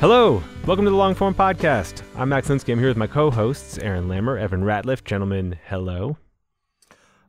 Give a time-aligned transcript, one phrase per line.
[0.00, 2.02] Hello, welcome to the Longform Podcast.
[2.14, 2.72] I'm Max Linsky.
[2.72, 5.02] I'm here with my co-hosts, Aaron Lammer, Evan Ratliff.
[5.02, 6.18] Gentlemen, hello.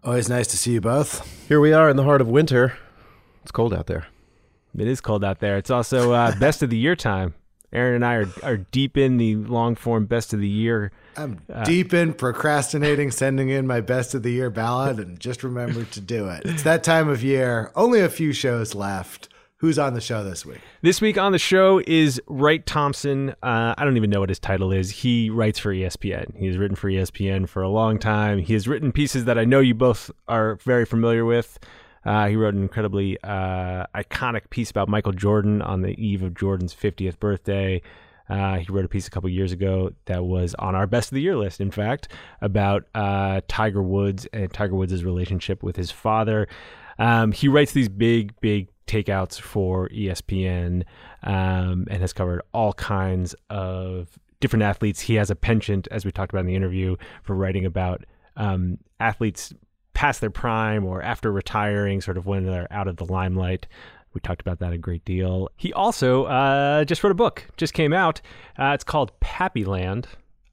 [0.04, 1.48] Always nice to see you both.
[1.48, 2.78] Here we are in the heart of winter.
[3.42, 4.06] It's cold out there.
[4.78, 5.58] It is cold out there.
[5.58, 7.34] It's also uh, best of the year time.
[7.74, 10.92] Aaron and I are, are deep in the long form best of the year.
[11.18, 15.90] I'm deep in procrastinating, sending in my best of the year ballot, and just remembered
[15.94, 16.44] to do it.
[16.46, 17.72] It's that time of year.
[17.76, 19.29] Only a few shows left.
[19.60, 20.60] Who's on the show this week?
[20.84, 23.32] This week on the show is Wright Thompson.
[23.44, 24.90] Uh, I don't even know what his title is.
[24.90, 26.38] He writes for ESPN.
[26.38, 28.40] He's written for ESPN for a long time.
[28.40, 31.60] He has written pieces that I know you both are very familiar with.
[32.06, 36.36] Uh, he wrote an incredibly uh, iconic piece about Michael Jordan on the eve of
[36.36, 37.82] Jordan's 50th birthday.
[38.30, 41.16] Uh, he wrote a piece a couple years ago that was on our best of
[41.16, 42.08] the year list, in fact,
[42.40, 46.48] about uh, Tiger Woods and Tiger Woods' relationship with his father.
[46.98, 50.84] Um, he writes these big, big takeouts for ESPN
[51.24, 54.08] um, and has covered all kinds of
[54.40, 55.00] different athletes.
[55.00, 58.06] He has a penchant, as we talked about in the interview, for writing about
[58.36, 59.54] um, athletes
[59.94, 63.68] past their prime or after retiring, sort of when they're out of the limelight.
[64.14, 65.50] We talked about that a great deal.
[65.56, 68.22] He also uh, just wrote a book, just came out.
[68.58, 70.08] Uh, it's called Pappyland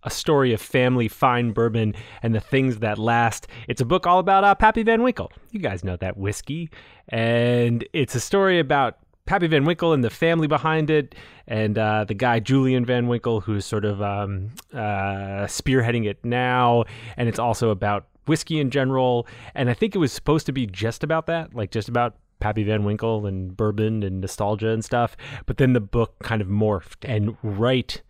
[0.07, 3.49] a story of family, fine bourbon, and the things that last.
[3.69, 5.33] It's a book all about uh, Pappy Van Winkle.
[5.51, 6.71] You guys know that whiskey.
[7.09, 11.17] And it's a story about Pappy Van Winkle and the family behind it,
[11.49, 16.85] and uh, the guy Julian Van Winkle, who's sort of um, uh, spearheading it now.
[17.17, 19.27] And it's also about whiskey in general.
[19.57, 22.63] And I think it was supposed to be just about that, like just about Pappy
[22.63, 25.17] Van Winkle and bourbon and nostalgia and stuff.
[25.47, 28.03] But then the book kind of morphed, and Wright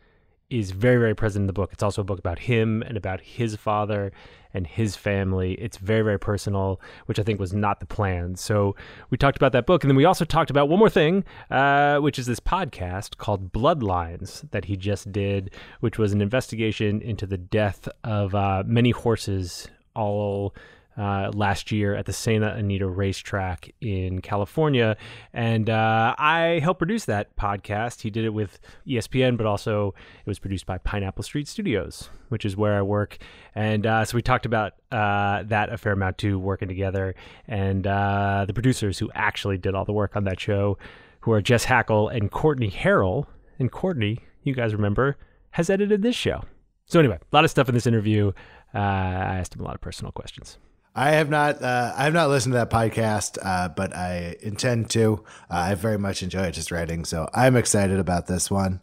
[0.51, 1.73] is very, very present in the book.
[1.73, 4.13] It's also a book about him and about his father
[4.55, 5.53] and his family.
[5.55, 8.37] It's very, very personal, which I think was not the plan.
[8.37, 8.75] So
[9.11, 9.83] we talked about that book.
[9.83, 13.53] And then we also talked about one more thing, uh, which is this podcast called
[13.53, 18.91] Bloodlines that he just did, which was an investigation into the death of uh, many
[18.91, 20.55] horses all
[20.97, 24.97] uh, last year at the Santa Anita racetrack in California.
[25.33, 28.01] And uh, I helped produce that podcast.
[28.03, 32.45] He did it with ESPN, but also it was produced by Pineapple Street Studios, which
[32.45, 33.19] is where I work.
[33.55, 37.15] And uh, so we talked about uh, that a fair amount too, working together.
[37.47, 40.79] And uh, the producers who actually did all the work on that show,
[41.21, 43.27] who are Jess Hackle and Courtney Harrell.
[43.59, 45.17] And Courtney, you guys remember,
[45.51, 46.45] has edited this show.
[46.85, 48.33] So anyway, a lot of stuff in this interview.
[48.75, 50.59] Uh, I asked him a lot of personal questions.
[50.99, 51.63] I have not.
[51.63, 55.23] Uh, I have not listened to that podcast, uh, but I intend to.
[55.51, 58.81] Uh, I very much enjoyed his writing, so I'm excited about this one.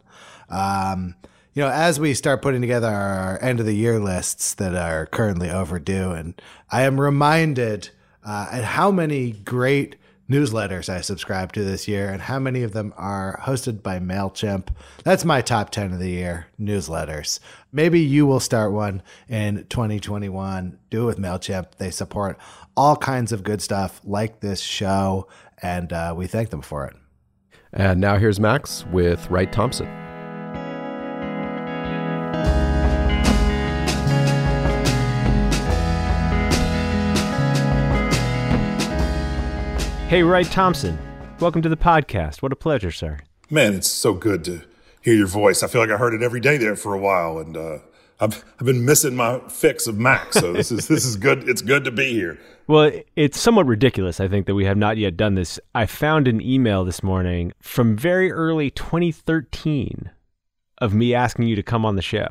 [0.48, 1.16] Um,
[1.54, 5.06] you know, as we start putting together our end of the year lists that are
[5.06, 7.90] currently overdue, and I am reminded
[8.24, 9.96] uh, at how many great
[10.28, 14.68] newsletters I subscribe to this year and how many of them are hosted by MailChimp.
[15.04, 17.40] That's my top 10 of the year newsletters.
[17.72, 20.78] Maybe you will start one in 2021.
[20.90, 21.76] Do it with MailChimp.
[21.76, 22.38] They support
[22.76, 25.28] all kinds of good stuff like this show,
[25.62, 26.96] and uh, we thank them for it.
[27.72, 30.03] And now here's Max with Wright Thompson.
[40.14, 40.96] Hey, Wright Thompson.
[41.40, 42.40] Welcome to the podcast.
[42.40, 43.18] What a pleasure, sir.
[43.50, 44.60] Man, it's so good to
[45.02, 45.64] hear your voice.
[45.64, 47.78] I feel like I heard it every day there for a while, and uh,
[48.20, 50.36] I've, I've been missing my fix of Max.
[50.38, 51.48] So this is this is good.
[51.48, 52.38] It's good to be here.
[52.68, 55.58] Well, it's somewhat ridiculous, I think, that we have not yet done this.
[55.74, 60.10] I found an email this morning from very early 2013
[60.78, 62.28] of me asking you to come on the show.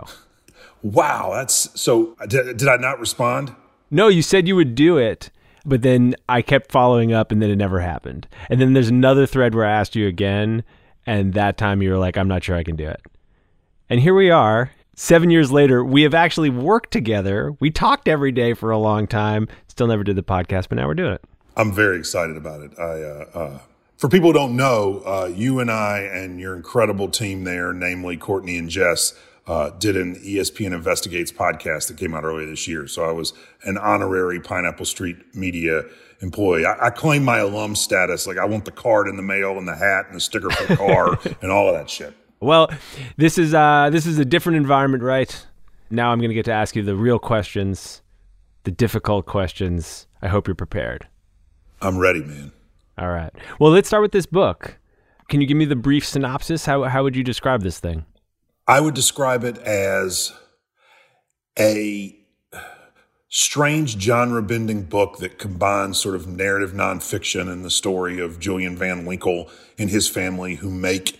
[0.81, 2.15] Wow, that's so.
[2.29, 3.53] Did, did I not respond?
[3.91, 5.29] No, you said you would do it,
[5.65, 8.27] but then I kept following up and then it never happened.
[8.49, 10.63] And then there's another thread where I asked you again,
[11.05, 13.01] and that time you were like, I'm not sure I can do it.
[13.89, 15.83] And here we are, seven years later.
[15.83, 17.55] We have actually worked together.
[17.59, 19.47] We talked every day for a long time.
[19.67, 21.23] Still never did the podcast, but now we're doing it.
[21.55, 22.71] I'm very excited about it.
[22.79, 23.59] I, uh, uh,
[23.97, 28.17] for people who don't know, uh, you and I and your incredible team there, namely
[28.17, 29.13] Courtney and Jess,
[29.45, 32.87] uh, did an ESPN Investigates podcast that came out earlier this year.
[32.87, 35.83] So I was an honorary Pineapple Street Media
[36.21, 36.65] employee.
[36.65, 38.25] I, I claim my alum status.
[38.25, 40.67] Like I want the card in the mail and the hat and the sticker for
[40.67, 42.15] the car and all of that shit.
[42.39, 42.69] Well,
[43.17, 45.45] this is uh, this is a different environment, right?
[45.89, 48.01] Now I'm going to get to ask you the real questions,
[48.63, 50.07] the difficult questions.
[50.21, 51.07] I hope you're prepared.
[51.81, 52.51] I'm ready, man.
[52.97, 53.31] All right.
[53.59, 54.77] Well, let's start with this book.
[55.29, 56.65] Can you give me the brief synopsis?
[56.65, 58.05] How how would you describe this thing?
[58.67, 60.31] I would describe it as
[61.59, 62.17] a
[63.27, 68.77] strange genre bending book that combines sort of narrative nonfiction and the story of Julian
[68.77, 71.19] Van Winkle and his family who make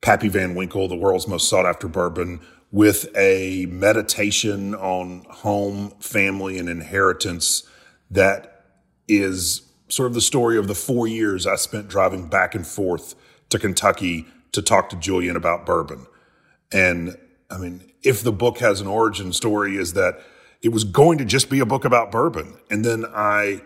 [0.00, 2.40] Pappy Van Winkle, the world's most sought after bourbon,
[2.72, 7.62] with a meditation on home, family, and inheritance
[8.10, 8.64] that
[9.06, 13.14] is sort of the story of the four years I spent driving back and forth
[13.50, 16.06] to Kentucky to talk to Julian about bourbon.
[16.72, 17.16] And
[17.50, 20.20] I mean, if the book has an origin story, is that
[20.62, 22.58] it was going to just be a book about bourbon.
[22.70, 23.62] And then I,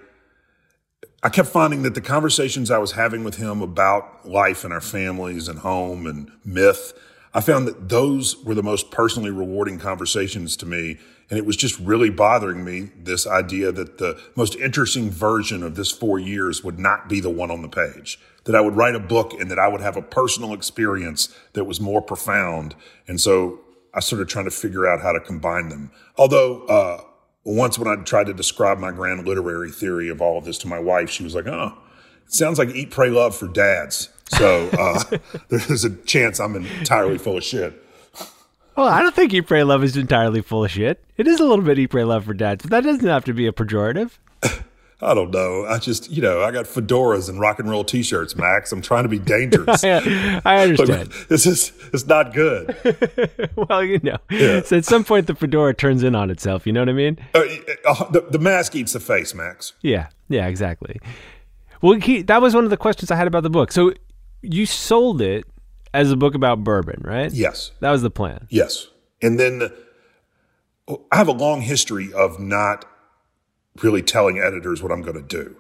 [1.23, 4.81] I kept finding that the conversations I was having with him about life and our
[4.81, 6.93] families and home and myth,
[7.33, 10.99] I found that those were the most personally rewarding conversations to me.
[11.31, 15.75] And it was just really bothering me this idea that the most interesting version of
[15.77, 18.19] this four years would not be the one on the page
[18.49, 21.65] that I would write a book and that I would have a personal experience that
[21.65, 22.75] was more profound.
[23.07, 23.61] And so
[23.93, 25.91] I started trying to figure out how to combine them.
[26.17, 27.03] Although, uh,
[27.45, 30.67] once when I tried to describe my grand literary theory of all of this to
[30.67, 31.77] my wife, she was like, oh,
[32.25, 34.09] it sounds like Eat, Pray, Love for dads.
[34.29, 35.19] So uh,
[35.51, 37.85] there's a chance I'm entirely full of shit.
[38.77, 41.05] Well, I don't think Eat, Pray, Love is entirely full of shit.
[41.19, 43.35] It is a little bit Eat, Pray, Love for dads, but that doesn't have to
[43.35, 44.13] be a pejorative.
[45.01, 45.65] I don't know.
[45.65, 48.73] I just, you know, I got fedoras and rock and roll T-shirts, Max.
[48.73, 49.85] I'm trying to be dangerous.
[49.85, 51.13] I, I understand.
[51.29, 52.75] this is it's not good.
[53.69, 54.63] well, you know, yeah.
[54.63, 56.67] so at some point the fedora turns in on itself.
[56.67, 57.19] You know what I mean?
[57.33, 57.45] Uh,
[57.87, 59.75] uh, the, the, mask eats the face, Max.
[59.83, 61.01] Yeah, yeah, exactly.
[61.81, 63.71] Well, he, that was one of the questions I had about the book.
[63.71, 63.93] So
[64.43, 65.45] you sold it
[65.95, 67.33] as a book about bourbon, right?
[67.33, 68.49] Yes, that was the plan.
[68.51, 68.89] Yes,
[69.23, 69.71] and then
[70.89, 72.85] I have a long history of not
[73.83, 75.57] really telling editors what I'm going to do,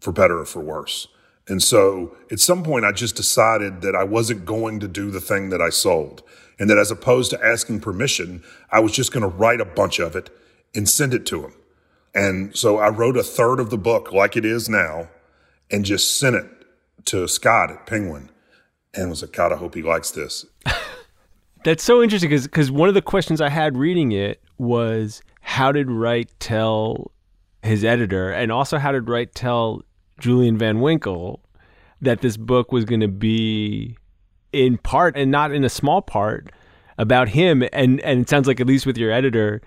[0.00, 1.08] for better or for worse.
[1.48, 5.20] And so at some point, I just decided that I wasn't going to do the
[5.20, 6.22] thing that I sold.
[6.58, 9.98] And that as opposed to asking permission, I was just going to write a bunch
[9.98, 10.30] of it
[10.74, 11.54] and send it to him.
[12.14, 15.08] And so I wrote a third of the book like it is now
[15.70, 16.46] and just sent it
[17.06, 18.30] to Scott at Penguin
[18.94, 20.46] and was like, God, I hope he likes this.
[21.64, 25.90] That's so interesting because one of the questions I had reading it was how did
[25.90, 27.10] Wright tell
[27.62, 29.82] his editor, and also how did Wright tell
[30.18, 31.40] Julian Van Winkle
[32.00, 33.96] that this book was going to be
[34.52, 36.50] in part and not in a small part
[36.98, 37.62] about him.
[37.72, 39.60] And and it sounds like at least with your editor,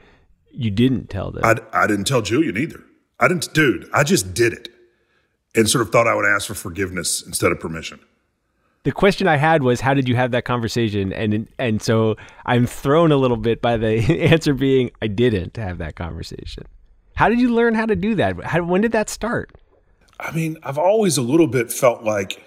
[0.51, 1.44] you didn't tell them.
[1.44, 2.84] I, I didn't tell Julian either.
[3.20, 3.89] I didn't, dude.
[3.94, 4.70] I just did it,
[5.56, 8.00] and sort of thought I would ask for forgiveness instead of permission.
[8.84, 11.13] The question I had was, how did you have that conversation?
[11.13, 12.15] And and so
[12.46, 16.65] I'm thrown a little bit by the answer being, I didn't have that conversation.
[17.15, 18.43] How did you learn how to do that?
[18.43, 19.51] How, when did that start?
[20.20, 22.43] I mean, I've always a little bit felt like,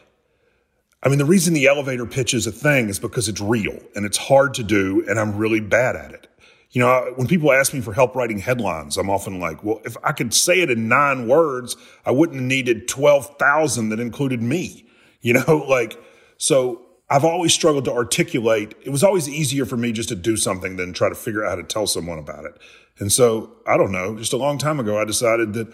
[1.02, 4.04] I mean, the reason the elevator pitch is a thing is because it's real and
[4.04, 6.28] it's hard to do, and I'm really bad at it.
[6.70, 9.96] You know, when people ask me for help writing headlines, I'm often like, well, if
[10.02, 14.86] I could say it in nine words, I wouldn't have needed 12,000 that included me.
[15.20, 15.98] You know, like,
[16.38, 18.74] so I've always struggled to articulate.
[18.84, 21.50] It was always easier for me just to do something than try to figure out
[21.50, 22.58] how to tell someone about it.
[22.98, 25.72] And so I don't know, just a long time ago, I decided that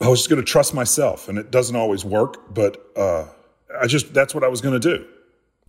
[0.00, 3.26] I was just going to trust myself and it doesn't always work, but, uh,
[3.78, 5.06] I just, that's what I was going to do.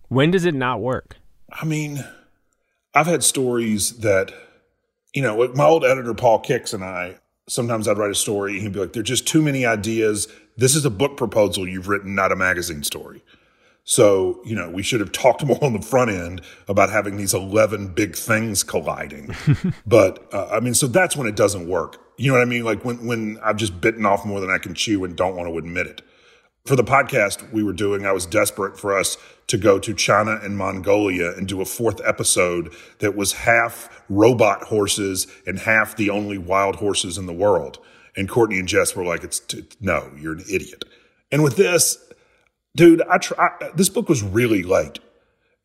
[0.08, 1.16] When does it not work?
[1.50, 2.04] I mean,
[2.94, 4.32] I've had stories that,
[5.14, 7.16] you know, my old editor, Paul Kicks, and I,
[7.48, 10.28] sometimes I'd write a story and he'd be like, there are just too many ideas.
[10.56, 13.22] This is a book proposal you've written, not a magazine story.
[13.88, 17.32] So, you know, we should have talked more on the front end about having these
[17.32, 19.34] 11 big things colliding.
[19.86, 21.96] but, uh, I mean, so that's when it doesn't work.
[22.18, 22.64] You know what I mean?
[22.64, 25.48] Like when, when I've just bitten off more than I can chew and don't want
[25.48, 26.02] to admit it.
[26.66, 29.16] For the podcast we were doing, I was desperate for us
[29.46, 34.64] to go to China and Mongolia and do a fourth episode that was half robot
[34.64, 37.78] horses and half the only wild horses in the world.
[38.14, 40.84] And Courtney and Jess were like, "It's t- no, you're an idiot."
[41.32, 41.96] And with this,
[42.78, 43.50] dude, I try.
[43.74, 45.00] This book was really late,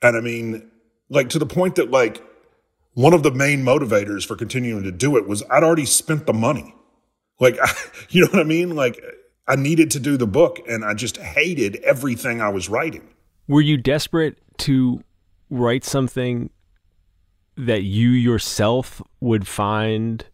[0.01, 0.69] and I mean,
[1.09, 2.21] like to the point that like
[2.95, 6.33] one of the main motivators for continuing to do it was I'd already spent the
[6.33, 6.75] money.
[7.39, 7.57] Like,
[8.09, 8.75] you know what I mean?
[8.75, 9.01] Like,
[9.47, 13.07] I needed to do the book, and I just hated everything I was writing.
[13.47, 15.03] Were you desperate to
[15.49, 16.49] write something
[17.55, 20.25] that you yourself would find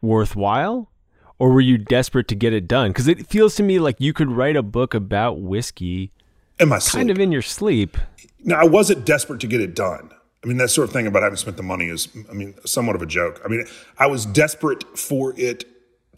[0.00, 0.90] worthwhile?
[1.38, 2.90] Or were you desperate to get it done?
[2.90, 6.12] Because it feels to me like you could write a book about whiskey
[6.60, 7.98] in my kind of in your sleep.
[8.44, 10.10] Now, I wasn't desperate to get it done.
[10.44, 12.94] I mean, that sort of thing about having spent the money is, I mean, somewhat
[12.94, 13.40] of a joke.
[13.44, 13.64] I mean,
[13.98, 15.64] I was desperate for it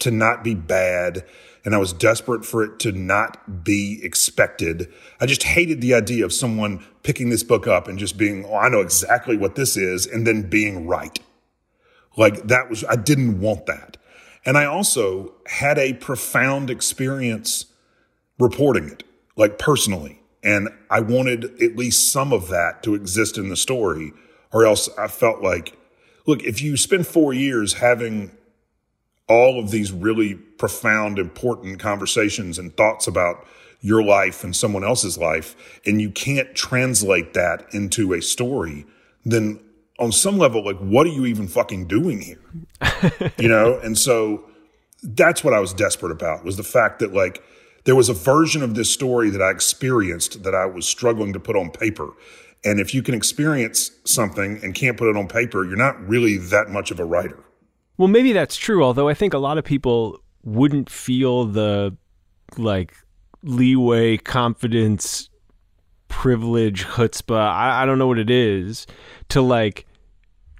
[0.00, 1.24] to not be bad,
[1.64, 4.92] and I was desperate for it to not be expected.
[5.20, 8.56] I just hated the idea of someone picking this book up and just being, oh,
[8.56, 11.18] I know exactly what this is, and then being right.
[12.16, 13.96] Like, that was, I didn't want that.
[14.46, 17.66] And I also had a profound experience
[18.38, 19.02] reporting it,
[19.36, 20.22] like personally.
[20.42, 24.12] And I wanted at least some of that to exist in the story,
[24.52, 25.76] or else I felt like,
[26.26, 28.30] look, if you spend four years having
[29.28, 33.44] all of these really profound, important conversations and thoughts about
[33.80, 38.86] your life and someone else's life, and you can't translate that into a story,
[39.24, 39.58] then
[39.98, 43.32] on some level, like, what are you even fucking doing here?
[43.38, 43.78] you know?
[43.78, 44.44] And so
[45.02, 47.42] that's what I was desperate about was the fact that, like,
[47.84, 51.40] there was a version of this story that I experienced that I was struggling to
[51.40, 52.12] put on paper.
[52.64, 56.36] And if you can experience something and can't put it on paper, you're not really
[56.36, 57.42] that much of a writer.
[57.96, 58.82] Well, maybe that's true.
[58.82, 61.96] Although I think a lot of people wouldn't feel the
[62.56, 62.94] like
[63.42, 65.30] leeway, confidence,
[66.16, 67.46] privilege, chutzpah.
[67.46, 68.86] I, I don't know what it is
[69.28, 69.86] to like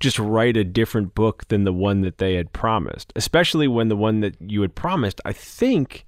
[0.00, 3.96] just write a different book than the one that they had promised, especially when the
[3.96, 6.04] one that you had promised, I think,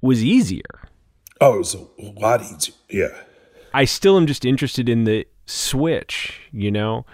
[0.00, 0.88] was easier.
[1.40, 2.76] Oh, it was a lot easier.
[2.88, 3.20] Yeah.
[3.74, 7.04] I still am just interested in the switch, you know?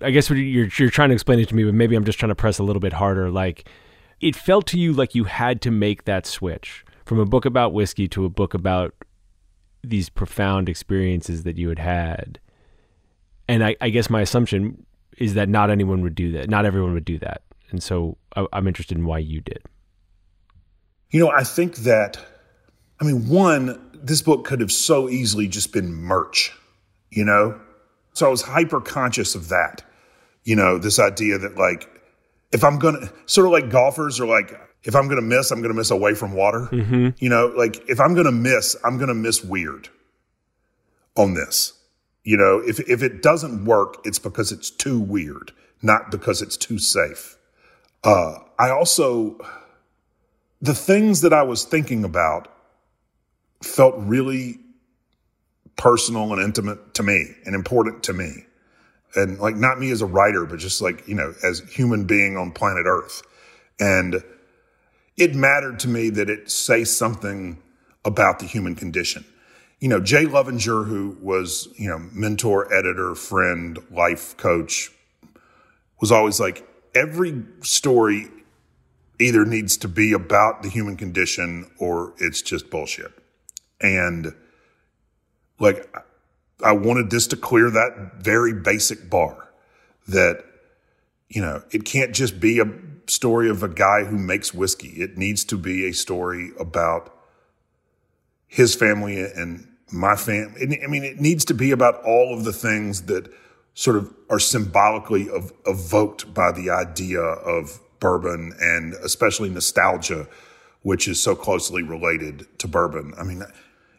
[0.00, 2.18] I guess what you're you're trying to explain it to me, but maybe I'm just
[2.18, 3.30] trying to press a little bit harder.
[3.30, 3.68] Like
[4.22, 7.74] it felt to you like you had to make that switch from a book about
[7.74, 8.94] whiskey to a book about
[9.82, 12.38] these profound experiences that you had had.
[13.48, 14.86] And I, I guess my assumption
[15.18, 16.48] is that not anyone would do that.
[16.48, 17.42] Not everyone would do that.
[17.70, 19.62] And so I, I'm interested in why you did.
[21.10, 22.18] You know, I think that,
[23.00, 26.52] I mean, one, this book could have so easily just been merch,
[27.10, 27.60] you know?
[28.12, 29.82] So I was hyper conscious of that.
[30.44, 31.88] You know, this idea that like,
[32.52, 35.50] if I'm going to, sort of like golfers are like, if I'm going to miss,
[35.50, 36.68] I'm going to miss away from water.
[36.70, 37.08] Mm-hmm.
[37.18, 39.88] You know, like if I'm going to miss, I'm going to miss weird
[41.16, 41.74] on this.
[42.24, 46.56] You know, if, if it doesn't work, it's because it's too weird, not because it's
[46.56, 47.36] too safe.
[48.04, 49.38] Uh, I also,
[50.60, 52.48] the things that I was thinking about
[53.62, 54.58] felt really
[55.76, 58.44] personal and intimate to me and important to me.
[59.14, 62.36] And like not me as a writer, but just like, you know, as human being
[62.36, 63.22] on planet Earth.
[63.80, 64.22] And
[65.20, 67.62] it mattered to me that it say something
[68.04, 69.24] about the human condition.
[69.78, 74.90] You know, Jay Lovinger, who was, you know, mentor, editor, friend, life coach,
[76.00, 78.28] was always like, every story
[79.18, 83.12] either needs to be about the human condition or it's just bullshit.
[83.80, 84.34] And
[85.58, 85.94] like,
[86.64, 89.50] I wanted this to clear that very basic bar
[90.08, 90.44] that,
[91.28, 92.64] you know, it can't just be a
[93.10, 94.88] story of a guy who makes whiskey.
[94.88, 97.14] It needs to be a story about
[98.46, 100.80] his family and my family.
[100.82, 103.30] I mean, it needs to be about all of the things that
[103.74, 110.26] sort of are symbolically ev- evoked by the idea of bourbon and especially nostalgia,
[110.82, 113.12] which is so closely related to bourbon.
[113.18, 113.44] I mean,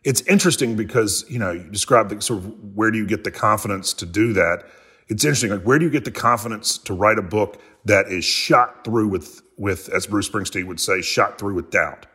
[0.03, 3.31] it's interesting because, you know, you describe the sort of where do you get the
[3.31, 4.63] confidence to do that?
[5.11, 5.51] It's interesting.
[5.51, 9.09] Like, where do you get the confidence to write a book that is shot through
[9.09, 12.05] with, with, as Bruce Springsteen would say, shot through with doubt?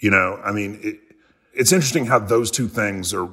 [0.00, 0.98] You know, I mean, it,
[1.54, 3.28] it's interesting how those two things are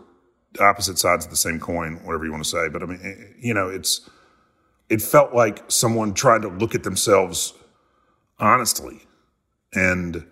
[0.60, 2.70] opposite sides of the same coin, whatever you want to say.
[2.70, 4.08] But I mean, you know, it's,
[4.90, 7.56] it felt like someone tried to look at themselves
[8.38, 9.08] honestly
[9.74, 10.24] and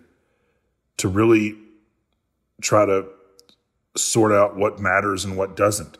[0.98, 1.58] to really
[2.62, 3.06] try to
[3.96, 5.98] sort out what matters and what doesn't.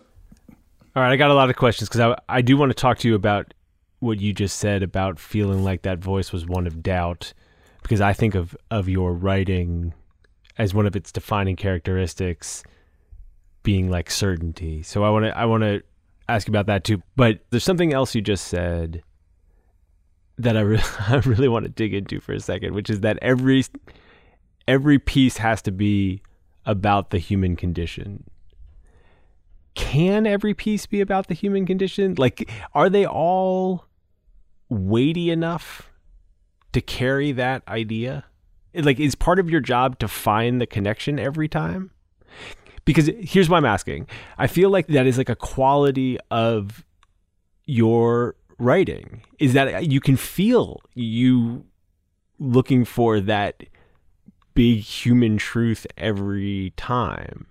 [0.97, 2.99] All right, I got a lot of questions because I, I do want to talk
[2.99, 3.53] to you about
[4.01, 7.33] what you just said about feeling like that voice was one of doubt,
[7.83, 9.93] because I think of of your writing
[10.57, 12.63] as one of its defining characteristics
[13.63, 14.83] being like certainty.
[14.83, 15.83] So I want to I want to
[16.29, 17.03] ask you about that too.
[17.17, 19.03] But there's something else you just said
[20.39, 23.19] that I really I really want to dig into for a second, which is that
[23.21, 23.65] every
[24.67, 26.23] every piece has to be
[26.67, 28.25] about the human condition.
[29.79, 32.17] Can every piece be about the human condition?
[32.19, 33.87] Like are they all
[34.69, 35.89] weighty enough
[36.73, 38.25] to carry that idea?
[38.75, 41.93] Like is part of your job to find the connection every time?
[42.85, 44.09] Because here's why I'm asking.
[44.37, 46.85] I feel like that is like a quality of
[47.65, 51.65] your writing is that you can feel you
[52.41, 53.63] looking for that
[54.55, 57.47] big human truth every time.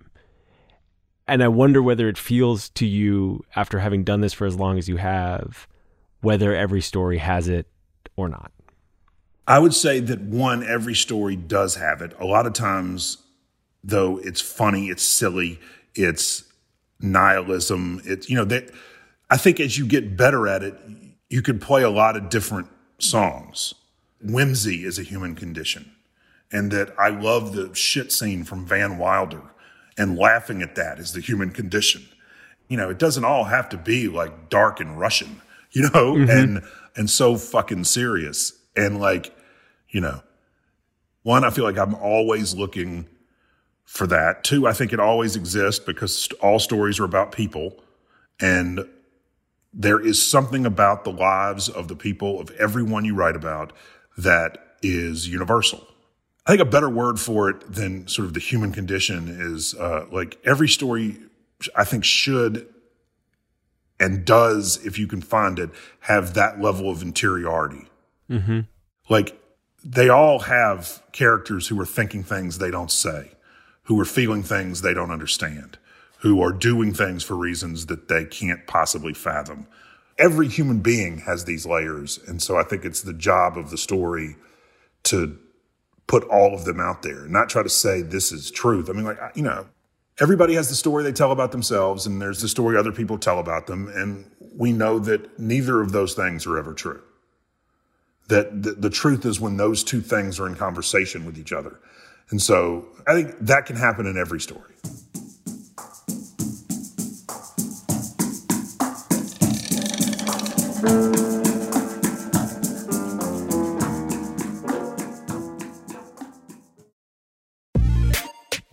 [1.28, 4.78] And I wonder whether it feels to you after having done this for as long
[4.78, 5.68] as you have,
[6.22, 7.66] whether every story has it
[8.16, 8.50] or not.
[9.46, 12.14] I would say that one, every story does have it.
[12.18, 13.18] A lot of times,
[13.84, 15.60] though, it's funny, it's silly,
[15.94, 16.44] it's
[17.00, 18.00] nihilism.
[18.04, 18.70] It's, you know, that
[19.30, 20.78] I think as you get better at it,
[21.28, 22.68] you could play a lot of different
[22.98, 23.74] songs.
[24.22, 25.92] Whimsy is a human condition.
[26.50, 29.42] And that I love the shit scene from Van Wilder
[29.98, 32.08] and laughing at that is the human condition.
[32.68, 36.30] You know, it doesn't all have to be like dark and Russian, you know, mm-hmm.
[36.30, 36.62] and,
[36.96, 38.52] and so fucking serious.
[38.76, 39.36] And like,
[39.90, 40.22] you know,
[41.22, 43.08] one, I feel like I'm always looking
[43.84, 44.44] for that.
[44.44, 47.82] Two, I think it always exists because all stories are about people.
[48.40, 48.86] And
[49.72, 53.72] there is something about the lives of the people of everyone you write about
[54.16, 55.86] that is universal.
[56.48, 60.06] I think a better word for it than sort of the human condition is uh,
[60.10, 61.18] like every story
[61.76, 62.66] I think should
[64.00, 67.88] and does, if you can find it, have that level of interiority.
[68.30, 68.60] Mm-hmm.
[69.08, 69.38] Like
[69.84, 73.32] they all have characters who are thinking things they don't say,
[73.84, 75.78] who are feeling things they don't understand
[76.18, 79.66] who are doing things for reasons that they can't possibly fathom.
[80.18, 82.18] Every human being has these layers.
[82.26, 84.36] And so I think it's the job of the story
[85.04, 85.38] to
[86.08, 88.90] put all of them out there not try to say this is truth.
[88.90, 89.68] I mean, like, you know,
[90.18, 93.38] everybody has the story they tell about themselves and there's the story other people tell
[93.38, 93.88] about them.
[93.94, 97.02] And we know that neither of those things are ever true.
[98.28, 101.78] That the, the truth is when those two things are in conversation with each other.
[102.30, 104.74] And so I think that can happen in every story.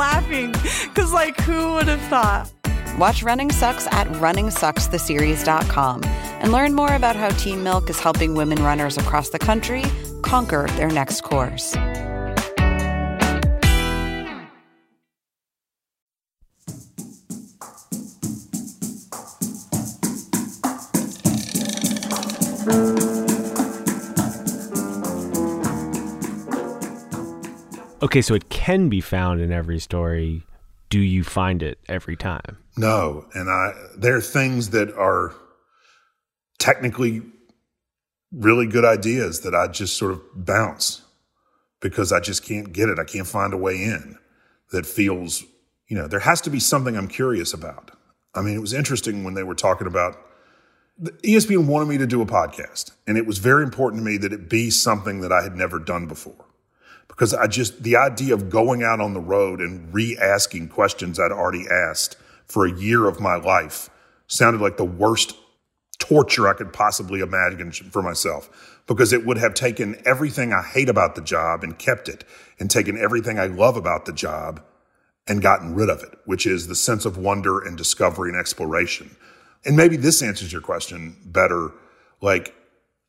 [0.00, 0.52] Laughing
[0.84, 2.50] because, like, who would have thought?
[2.98, 8.62] Watch Running Sucks at runningsuckstheseries.com and learn more about how Team Milk is helping women
[8.62, 9.84] runners across the country
[10.22, 11.76] conquer their next course.
[28.02, 30.46] Okay, so it can be found in every story.
[30.88, 32.56] Do you find it every time?
[32.76, 35.34] No, and I there are things that are
[36.58, 37.22] technically
[38.32, 41.02] really good ideas that I just sort of bounce
[41.80, 42.98] because I just can't get it.
[42.98, 44.16] I can't find a way in
[44.72, 45.44] that feels,
[45.88, 47.90] you know, there has to be something I'm curious about.
[48.34, 50.16] I mean, it was interesting when they were talking about
[51.22, 54.32] ESPN wanted me to do a podcast, and it was very important to me that
[54.32, 56.46] it be something that I had never done before
[57.20, 61.20] because I just, the idea of going out on the road and re asking questions
[61.20, 63.90] I'd already asked for a year of my life
[64.26, 65.36] sounded like the worst
[65.98, 70.88] torture I could possibly imagine for myself because it would have taken everything I hate
[70.88, 72.24] about the job and kept it
[72.58, 74.62] and taken everything I love about the job
[75.28, 79.14] and gotten rid of it, which is the sense of wonder and discovery and exploration.
[79.66, 81.70] And maybe this answers your question better.
[82.22, 82.54] Like,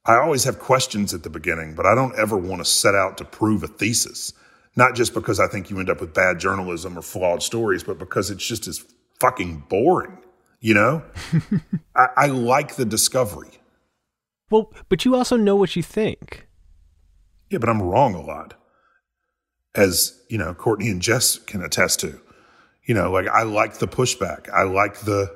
[0.06, 3.18] I always have questions at the beginning, but I don't ever want to set out
[3.18, 4.34] to prove a thesis.
[4.76, 8.00] Not just because I think you end up with bad journalism or flawed stories, but
[8.00, 8.84] because it's just as
[9.20, 10.18] fucking boring.
[10.60, 11.04] You know,
[11.96, 13.50] I, I like the discovery.
[14.50, 16.48] Well, but you also know what you think.
[17.50, 18.54] Yeah, but I'm wrong a lot,
[19.76, 22.22] as you know, Courtney and Jess can attest to.
[22.86, 24.50] You know, like I like the pushback.
[24.52, 25.36] I like the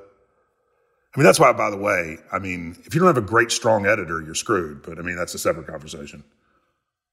[1.15, 3.49] I mean, that's why, by the way, I mean, if you don't have a great,
[3.49, 4.83] strong editor, you're screwed.
[4.83, 6.25] But I mean, that's a separate conversation.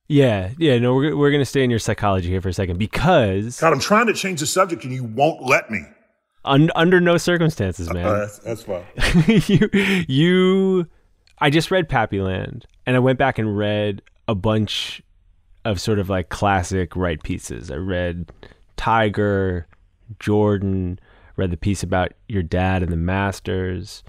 [0.09, 2.79] Yeah, yeah, no, we're, we're going to stay in your psychology here for a second
[2.79, 3.61] because.
[3.61, 5.85] God, I'm trying to change the subject and you won't let me.
[6.45, 8.05] Un- under no circumstances, man.
[8.05, 8.85] Uh, that's, that's fine.
[9.47, 9.71] you,
[10.09, 10.87] you,
[11.39, 15.01] I just read Pappyland and I went back and read a bunch
[15.65, 17.71] of sort of like classic Wright pieces.
[17.71, 18.33] I read
[18.77, 19.69] Tiger,
[20.19, 20.99] Jordan,
[21.37, 24.03] read the piece about your dad and the masters.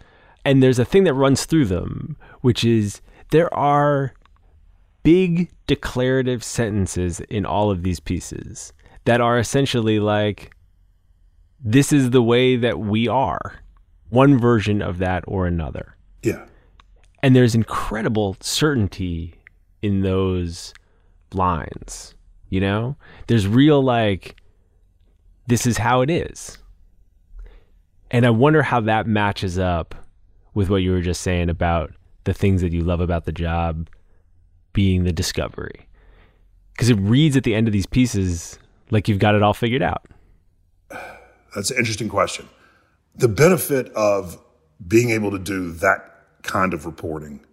[0.45, 4.13] And there's a thing that runs through them, which is there are
[5.03, 8.73] big declarative sentences in all of these pieces
[9.05, 10.55] that are essentially like,
[11.59, 13.59] this is the way that we are,
[14.09, 15.95] one version of that or another.
[16.21, 16.45] Yeah.
[17.21, 19.35] And there's incredible certainty
[19.81, 20.73] in those
[21.33, 22.15] lines,
[22.49, 22.97] you know?
[23.27, 24.35] There's real, like,
[25.47, 26.57] this is how it is.
[28.13, 29.95] And I wonder how that matches up
[30.53, 31.91] with what you were just saying about
[32.25, 33.89] the things that you love about the job
[34.71, 35.89] being the discovery.
[36.73, 38.59] Because it reads at the end of these pieces
[38.91, 40.05] like you've got it all figured out.
[41.55, 42.47] That's an interesting question.
[43.15, 44.37] The benefit of
[44.87, 45.97] being able to do that
[46.43, 47.43] kind of reporting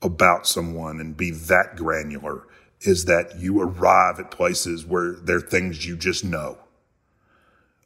[0.00, 2.48] about someone and be that granular
[2.80, 6.58] is that you arrive at places where there are things you just know.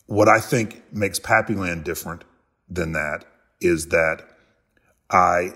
[0.07, 2.25] What I think makes Pappyland different
[2.69, 3.25] than that
[3.61, 4.23] is that
[5.11, 5.55] I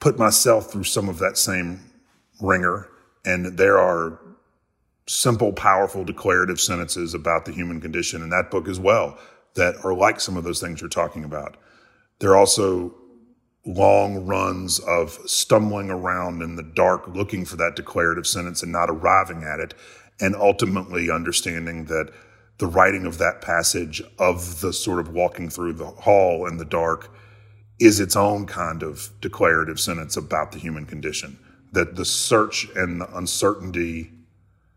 [0.00, 1.90] put myself through some of that same
[2.40, 2.88] wringer,
[3.24, 4.18] and there are
[5.06, 9.18] simple, powerful, declarative sentences about the human condition in that book as well
[9.54, 11.56] that are like some of those things you're talking about.
[12.18, 12.94] There are also
[13.66, 18.90] long runs of stumbling around in the dark looking for that declarative sentence and not
[18.90, 19.74] arriving at it,
[20.20, 22.12] and ultimately understanding that
[22.58, 26.64] the writing of that passage of the sort of walking through the hall in the
[26.64, 27.10] dark
[27.80, 31.38] is its own kind of declarative sentence about the human condition.
[31.72, 34.12] That the search and the uncertainty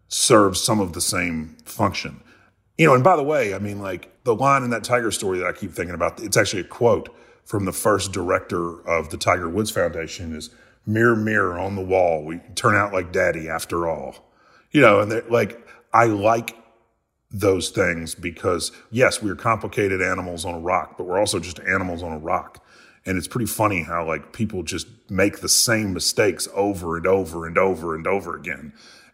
[0.07, 2.21] serves some of the same function.
[2.77, 5.39] You know, and by the way, I mean, like the line in that Tiger story
[5.39, 9.17] that I keep thinking about, it's actually a quote from the first director of the
[9.17, 10.49] Tiger Woods Foundation is
[10.85, 12.23] mirror, mirror on the wall.
[12.23, 14.15] We turn out like daddy after all.
[14.71, 16.55] You know, and like, I like
[17.29, 22.01] those things because yes, we're complicated animals on a rock, but we're also just animals
[22.03, 22.63] on a rock.
[23.05, 27.45] And it's pretty funny how like people just make the same mistakes over and over
[27.45, 28.73] and over and over again.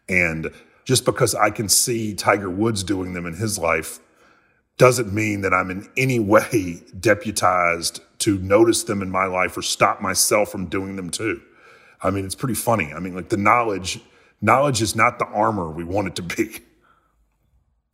[0.10, 0.52] And
[0.86, 4.00] just because I can see Tiger Woods doing them in his life
[4.78, 9.62] doesn't mean that I'm in any way deputized to notice them in my life or
[9.62, 11.42] stop myself from doing them too.
[12.02, 12.94] I mean, it's pretty funny.
[12.94, 14.00] I mean, like the knowledge,
[14.42, 16.60] knowledge is not the armor we want it to be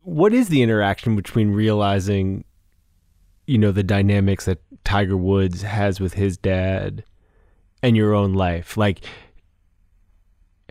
[0.09, 2.43] what is the interaction between realizing
[3.47, 7.03] you know the dynamics that Tiger Woods has with his dad
[7.81, 9.01] and your own life like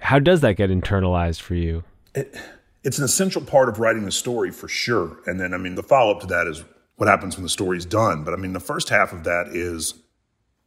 [0.00, 2.36] how does that get internalized for you it
[2.84, 5.18] it's an essential part of writing the story for sure.
[5.26, 6.64] And then, I mean, the follow up to that is
[6.96, 8.24] what happens when the story's done.
[8.24, 9.94] But I mean, the first half of that is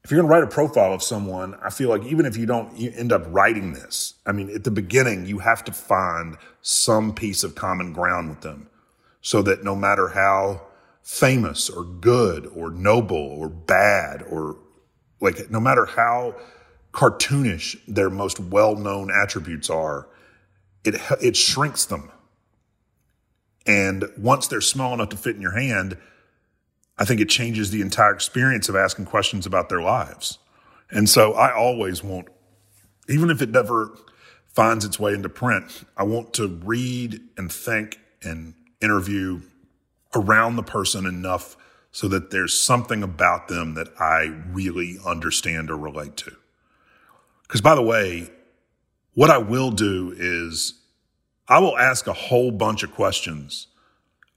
[0.03, 2.45] if you're going to write a profile of someone, I feel like even if you
[2.45, 6.37] don't you end up writing this, I mean, at the beginning, you have to find
[6.61, 8.67] some piece of common ground with them
[9.21, 10.61] so that no matter how
[11.03, 14.57] famous or good or noble or bad or
[15.19, 16.35] like, no matter how
[16.93, 20.07] cartoonish their most well known attributes are,
[20.83, 22.11] it, it shrinks them.
[23.67, 25.97] And once they're small enough to fit in your hand,
[26.97, 30.39] I think it changes the entire experience of asking questions about their lives.
[30.89, 32.27] And so I always want,
[33.09, 33.97] even if it never
[34.47, 39.41] finds its way into print, I want to read and think and interview
[40.13, 41.55] around the person enough
[41.91, 46.31] so that there's something about them that I really understand or relate to.
[47.43, 48.29] Because by the way,
[49.13, 50.75] what I will do is
[51.47, 53.67] I will ask a whole bunch of questions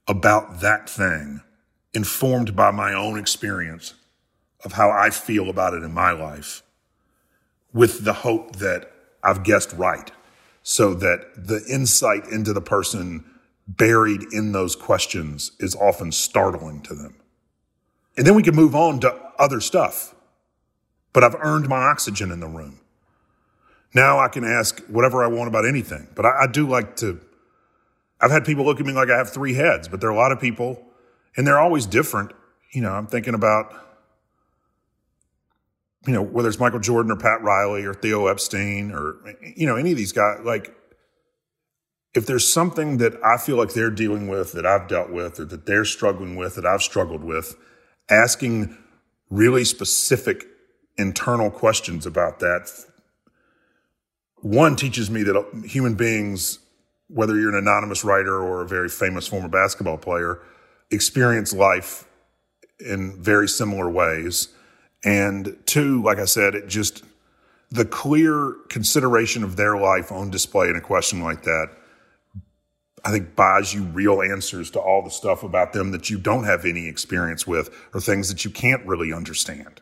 [0.07, 1.41] about that thing
[1.95, 3.93] informed by my own experience
[4.63, 6.63] of how I feel about it in my life
[7.73, 8.91] with the hope that
[9.23, 10.11] I've guessed right
[10.63, 13.23] so that the insight into the person
[13.67, 17.15] buried in those questions is often startling to them.
[18.17, 20.15] And then we can move on to other stuff.
[21.13, 22.79] But I've earned my oxygen in the room.
[23.93, 26.07] Now I can ask whatever I want about anything.
[26.15, 27.19] But I, I do like to,
[28.19, 30.17] I've had people look at me like I have three heads, but there are a
[30.17, 30.84] lot of people
[31.35, 32.31] and they're always different.
[32.71, 33.73] You know, I'm thinking about,
[36.05, 39.15] you know, whether it's Michael Jordan or Pat Riley or Theo Epstein or,
[39.55, 40.75] you know, any of these guys, like,
[42.13, 45.45] if there's something that I feel like they're dealing with that I've dealt with or
[45.45, 47.55] that they're struggling with that I've struggled with,
[48.09, 48.77] asking
[49.29, 50.45] really specific
[50.97, 52.69] internal questions about that.
[54.37, 56.59] One teaches me that human beings,
[57.09, 60.39] whether you're an anonymous writer or a very famous former basketball player,
[60.91, 62.07] experience life
[62.79, 64.49] in very similar ways.
[65.03, 67.03] And two, like I said, it just,
[67.71, 71.69] the clear consideration of their life on display in a question like that,
[73.03, 76.45] I think buys you real answers to all the stuff about them that you don't
[76.45, 79.81] have any experience with or things that you can't really understand.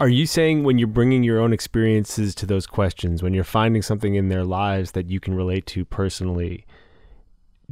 [0.00, 3.82] Are you saying when you're bringing your own experiences to those questions, when you're finding
[3.82, 6.64] something in their lives that you can relate to personally,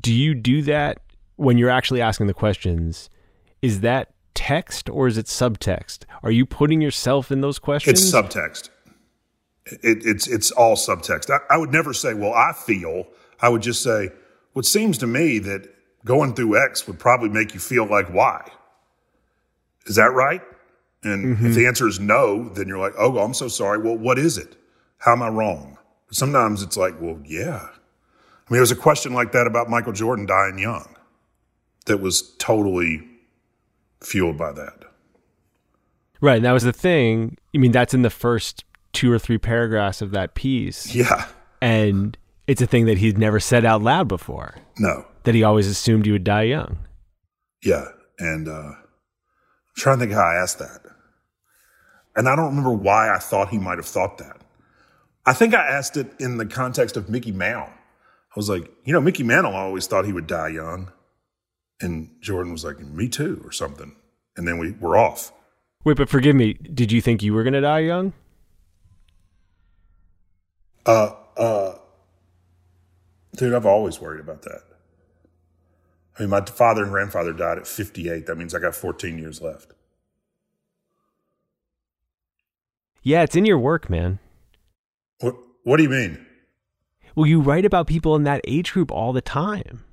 [0.00, 0.98] do you do that
[1.36, 3.08] when you're actually asking the questions,
[3.62, 6.04] is that text or is it subtext?
[6.22, 8.00] Are you putting yourself in those questions?
[8.00, 8.70] It's subtext.
[9.66, 11.30] It, it's it's all subtext.
[11.30, 13.08] I, I would never say, "Well, I feel."
[13.40, 14.10] I would just say,
[14.52, 15.68] "What seems to me that
[16.04, 18.48] going through X would probably make you feel like Y."
[19.86, 20.42] Is that right?
[21.02, 21.46] And mm-hmm.
[21.46, 24.38] if the answer is no, then you're like, "Oh, I'm so sorry." Well, what is
[24.38, 24.56] it?
[24.98, 25.78] How am I wrong?
[26.12, 29.92] Sometimes it's like, "Well, yeah." I mean, there was a question like that about Michael
[29.92, 30.95] Jordan dying young
[31.86, 33.02] that was totally
[34.02, 34.84] fueled by that.
[36.20, 36.36] Right.
[36.36, 37.36] And that was the thing.
[37.54, 40.94] I mean, that's in the first two or three paragraphs of that piece.
[40.94, 41.26] Yeah.
[41.60, 44.54] And it's a thing that he'd never said out loud before.
[44.78, 45.06] No.
[45.24, 46.78] That he always assumed you would die young.
[47.62, 47.86] Yeah.
[48.18, 48.76] And uh, I'm
[49.76, 50.80] trying to think how I asked that.
[52.14, 54.40] And I don't remember why I thought he might have thought that.
[55.26, 57.68] I think I asked it in the context of Mickey Mantle.
[57.68, 60.92] I was like, you know, Mickey Mantle always thought he would die young.
[61.80, 63.96] And Jordan was like, me too, or something.
[64.36, 65.32] And then we were off.
[65.84, 66.54] Wait, but forgive me.
[66.54, 68.12] Did you think you were going to die young?
[70.84, 71.74] Uh, uh,
[73.36, 74.62] dude, I've always worried about that.
[76.16, 78.26] I mean, my father and grandfather died at 58.
[78.26, 79.72] That means I got 14 years left.
[83.02, 84.18] Yeah, it's in your work, man.
[85.20, 86.26] What, what do you mean?
[87.14, 89.84] Well, you write about people in that age group all the time.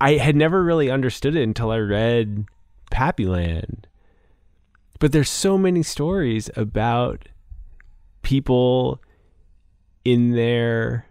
[0.00, 2.46] I had never really understood it until I read
[2.90, 3.86] Pappyland.
[4.98, 7.28] But there's so many stories about
[8.22, 9.02] people
[10.04, 11.06] in their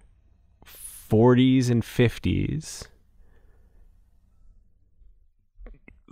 [0.65, 2.87] 40s and 50s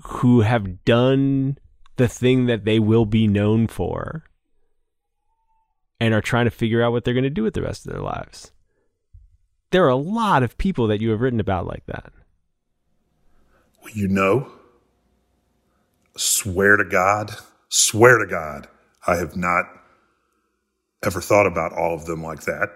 [0.03, 1.57] who have done
[1.95, 4.23] the thing that they will be known for
[5.99, 7.91] and are trying to figure out what they're going to do with the rest of
[7.91, 8.51] their lives.
[9.71, 12.11] There are a lot of people that you have written about like that
[13.93, 14.51] you know,
[16.17, 17.31] swear to God,
[17.69, 18.67] swear to God,
[19.07, 19.65] I have not
[21.03, 22.69] ever thought about all of them like that.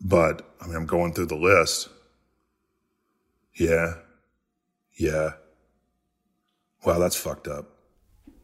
[0.00, 1.88] But I mean, I'm going through the list.
[3.54, 3.94] Yeah.
[4.96, 5.30] Yeah.
[6.84, 7.70] Wow, that's fucked up.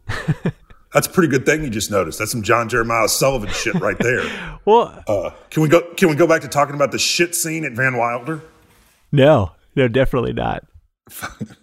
[0.92, 2.18] that's a pretty good thing you just noticed.
[2.18, 4.59] That's some John Jeremiah Sullivan shit right there.
[4.64, 5.83] well, uh, can we go?
[5.94, 8.42] Can we go back to talking about the shit scene at Van Wilder?
[9.12, 10.64] No, no, definitely not.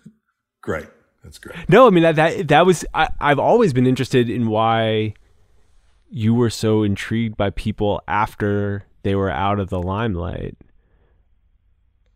[0.67, 0.85] great.
[1.23, 1.57] That's great.
[1.69, 5.13] No, I mean that that that was I, I've always been interested in why
[6.09, 10.57] you were so intrigued by people after they were out of the limelight.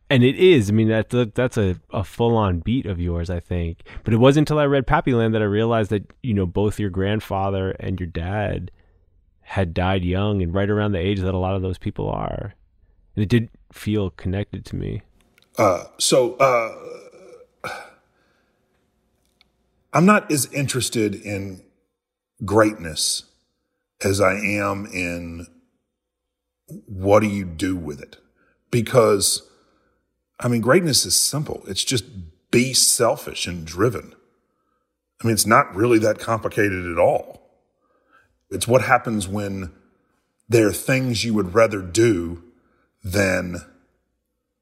[0.10, 3.30] And it is, I mean that's a, that's a, a full on beat of yours,
[3.30, 3.84] I think.
[4.04, 6.90] But it wasn't until I read Pappyland that I realized that, you know, both your
[6.90, 8.70] grandfather and your dad
[9.42, 12.54] had died young and right around the age that a lot of those people are.
[13.16, 15.02] And it did feel connected to me.
[15.58, 17.01] Uh, so uh,
[19.94, 21.64] I'm not as interested in
[22.46, 23.24] greatness
[24.04, 25.48] as I am in
[26.88, 28.18] what do you do with it?
[28.72, 29.48] Because,
[30.40, 31.64] I mean, greatness is simple.
[31.68, 32.06] It's just
[32.52, 34.16] be selfish and driven.
[35.22, 37.42] I mean, it's not really that complicated at all.
[38.50, 39.72] It's what happens when
[40.48, 42.44] there are things you would rather do
[43.04, 43.58] than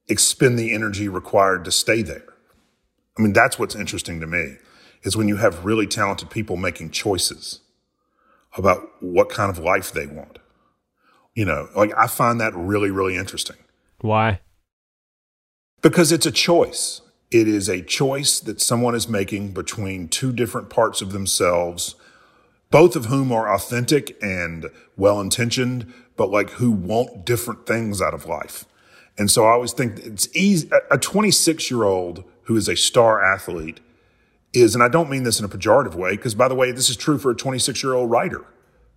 [0.07, 2.25] expend the energy required to stay there.
[3.17, 4.57] I mean, that's what's interesting to me
[5.03, 7.61] is when you have really talented people making choices
[8.57, 10.39] about what kind of life they want.
[11.33, 13.57] You know, like I find that really, really interesting.
[14.01, 14.41] Why?
[15.81, 17.01] Because it's a choice.
[17.31, 21.95] It is a choice that someone is making between two different parts of themselves,
[22.71, 28.13] both of whom are authentic and well intentioned, but like who want different things out
[28.13, 28.65] of life.
[29.17, 30.69] And so I always think it's easy.
[30.89, 33.79] A 26 year old who is a star athlete
[34.53, 36.89] is, and I don't mean this in a pejorative way, because by the way, this
[36.89, 38.45] is true for a 26 year old writer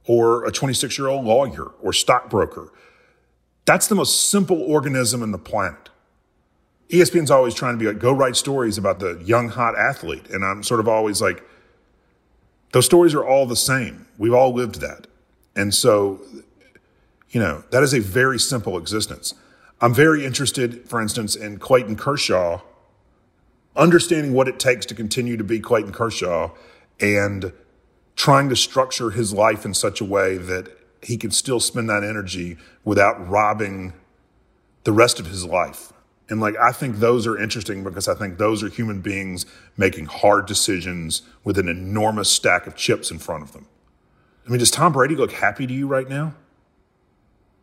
[0.06, 2.72] or a 26 year old lawyer or stockbroker.
[3.64, 5.90] That's the most simple organism in the planet.
[6.88, 10.28] ESPN's always trying to be like, go write stories about the young, hot athlete.
[10.30, 11.42] And I'm sort of always like,
[12.72, 14.06] those stories are all the same.
[14.18, 15.06] We've all lived that.
[15.54, 16.20] And so,
[17.30, 19.34] you know, that is a very simple existence.
[19.80, 22.60] I'm very interested, for instance, in Clayton Kershaw,
[23.76, 26.50] understanding what it takes to continue to be Clayton Kershaw
[27.00, 27.52] and
[28.16, 30.70] trying to structure his life in such a way that
[31.02, 33.92] he can still spend that energy without robbing
[34.84, 35.92] the rest of his life.
[36.28, 39.44] And like, I think those are interesting because I think those are human beings
[39.76, 43.66] making hard decisions with an enormous stack of chips in front of them.
[44.46, 46.34] I mean, does Tom Brady look happy to you right now?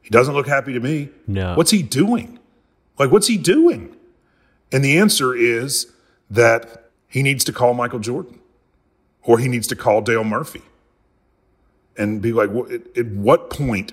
[0.02, 1.10] He doesn't look happy to me.
[1.28, 1.56] No.
[1.56, 2.39] What's he doing?
[2.98, 3.95] Like, what's he doing?
[4.72, 5.91] And the answer is
[6.29, 8.39] that he needs to call Michael Jordan
[9.23, 10.61] or he needs to call Dale Murphy
[11.97, 12.49] and be like,
[12.95, 13.91] at what point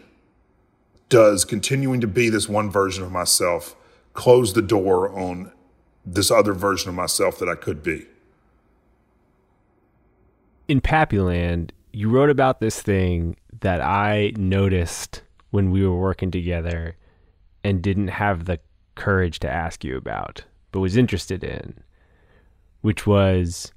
[1.08, 3.74] does continuing to be this one version of myself
[4.12, 5.52] close the door on
[6.04, 8.06] this other version of myself that I could be?
[10.68, 16.96] In Pappyland, you wrote about this thing that I noticed when we were working together
[17.64, 18.60] and didn't have the
[18.94, 21.82] courage to ask you about, but was interested in,
[22.80, 23.72] which was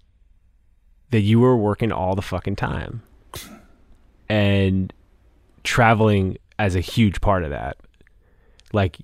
[1.12, 3.02] that you were working all the fucking time
[4.30, 4.94] and
[5.64, 7.78] traveling as a huge part of that.
[8.74, 8.98] Like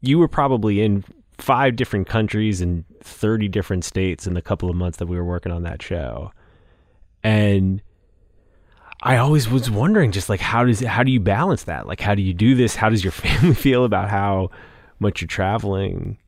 [0.00, 1.04] you were probably in
[1.38, 5.24] five different countries and 30 different states in the couple of months that we were
[5.24, 6.32] working on that show.
[7.22, 7.82] And
[9.02, 11.86] I always was wondering just like how does how do you balance that?
[11.86, 12.76] Like how do you do this?
[12.76, 14.50] How does your family feel about how
[14.98, 16.18] much you're traveling?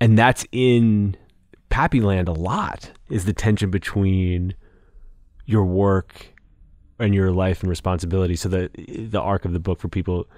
[0.00, 1.16] And that's in
[1.70, 4.54] Pappyland a lot is the tension between
[5.46, 6.26] your work
[6.98, 8.36] and your life and responsibility.
[8.36, 8.70] So the
[9.10, 10.28] the arc of the book for people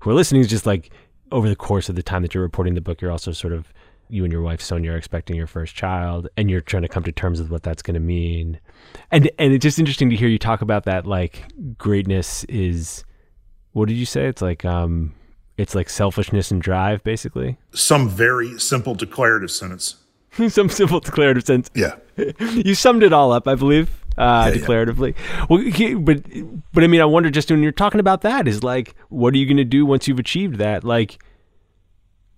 [0.00, 0.90] who are listening is just like
[1.32, 3.72] over the course of the time that you're reporting the book, you're also sort of
[4.08, 7.04] you and your wife Sonia are expecting your first child, and you're trying to come
[7.04, 8.60] to terms with what that's going to mean.
[9.10, 11.06] And and it's just interesting to hear you talk about that.
[11.06, 11.44] Like
[11.78, 13.04] greatness is,
[13.72, 14.26] what did you say?
[14.26, 15.14] It's like um,
[15.56, 17.56] it's like selfishness and drive, basically.
[17.72, 19.96] Some very simple declarative sentence.
[20.48, 21.70] Some simple declarative sense.
[21.74, 21.96] Yeah,
[22.40, 23.90] you summed it all up, I believe.
[24.18, 25.14] Uh, yeah, declaratively.
[25.16, 25.46] Yeah.
[25.48, 26.22] Well, but
[26.72, 29.38] but I mean, I wonder just when you're talking about that is like, what are
[29.38, 30.84] you going to do once you've achieved that?
[30.84, 31.22] Like,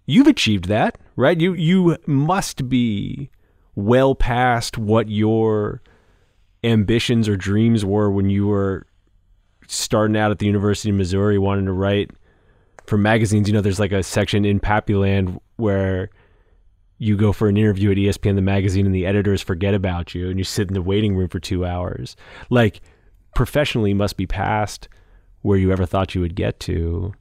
[0.07, 1.41] you've achieved that, right?
[1.41, 3.31] You you must be
[3.75, 5.83] well past what your
[6.65, 8.87] ambitions or dreams were when you were
[9.67, 12.11] starting out at the University of Missouri wanting to write
[12.87, 13.49] for magazines.
[13.49, 16.11] You know, there's like a section in Pappyland where
[17.03, 20.31] you go for an interview at ESPN the magazine and the editors forget about you
[20.31, 22.15] and you sit in the waiting room for 2 hours.
[22.49, 22.81] Like
[23.35, 24.89] professionally must be past
[25.41, 27.13] where you ever thought you would get to.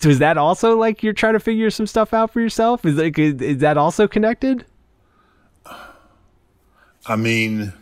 [0.00, 2.84] So is that also like you're trying to figure some stuff out for yourself?
[2.84, 4.64] Is like is that also connected?
[7.06, 7.72] I mean,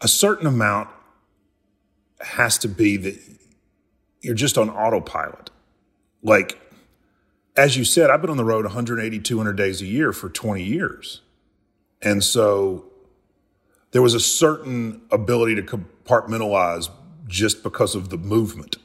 [0.00, 0.88] a certain amount
[2.20, 3.18] has to be that
[4.22, 5.50] you're just on autopilot.
[6.22, 6.58] Like
[7.58, 10.62] as you said, I've been on the road 180, 200 days a year for 20
[10.62, 11.22] years.
[12.00, 12.84] And so
[13.90, 16.88] there was a certain ability to compartmentalize
[17.26, 18.76] just because of the movement.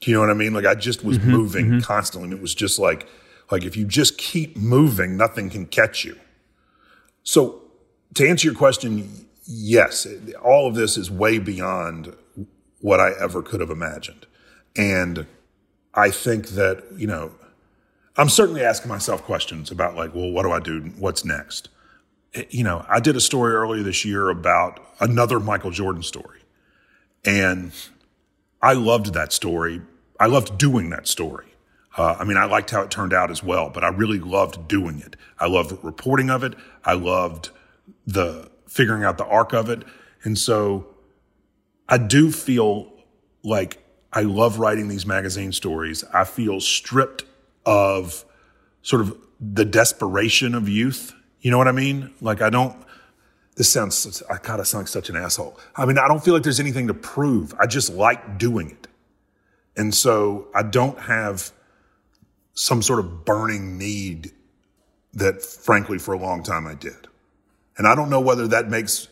[0.00, 0.54] Do you know what I mean?
[0.54, 1.80] Like I just was mm-hmm, moving mm-hmm.
[1.80, 2.30] constantly.
[2.30, 3.06] And it was just like,
[3.50, 6.18] like if you just keep moving, nothing can catch you.
[7.24, 7.60] So
[8.14, 10.06] to answer your question, yes,
[10.42, 12.16] all of this is way beyond
[12.80, 14.26] what I ever could have imagined.
[14.74, 15.26] And
[15.92, 17.32] I think that, you know,
[18.20, 20.92] I'm certainly asking myself questions about like, well, what do I do?
[20.98, 21.70] What's next?
[22.34, 26.40] Eh, you know, I did a story earlier this year about another Michael Jordan story.
[27.24, 27.72] And
[28.60, 29.80] I loved that story.
[30.20, 31.46] I loved doing that story.
[31.96, 34.68] Uh, I mean, I liked how it turned out as well, but I really loved
[34.68, 35.16] doing it.
[35.38, 36.52] I loved reporting of it.
[36.84, 37.48] I loved
[38.06, 39.82] the figuring out the arc of it.
[40.24, 40.88] And so
[41.88, 42.92] I do feel
[43.42, 46.04] like I love writing these magazine stories.
[46.12, 47.24] I feel stripped
[47.70, 48.24] of
[48.82, 51.14] sort of the desperation of youth.
[51.40, 52.12] You know what I mean?
[52.20, 52.76] Like I don't,
[53.54, 55.56] this sounds, I kind of sound like such an asshole.
[55.76, 57.54] I mean, I don't feel like there's anything to prove.
[57.60, 58.88] I just like doing it.
[59.76, 61.52] And so I don't have
[62.54, 64.32] some sort of burning need
[65.14, 67.06] that frankly for a long time I did.
[67.78, 69.06] And I don't know whether that makes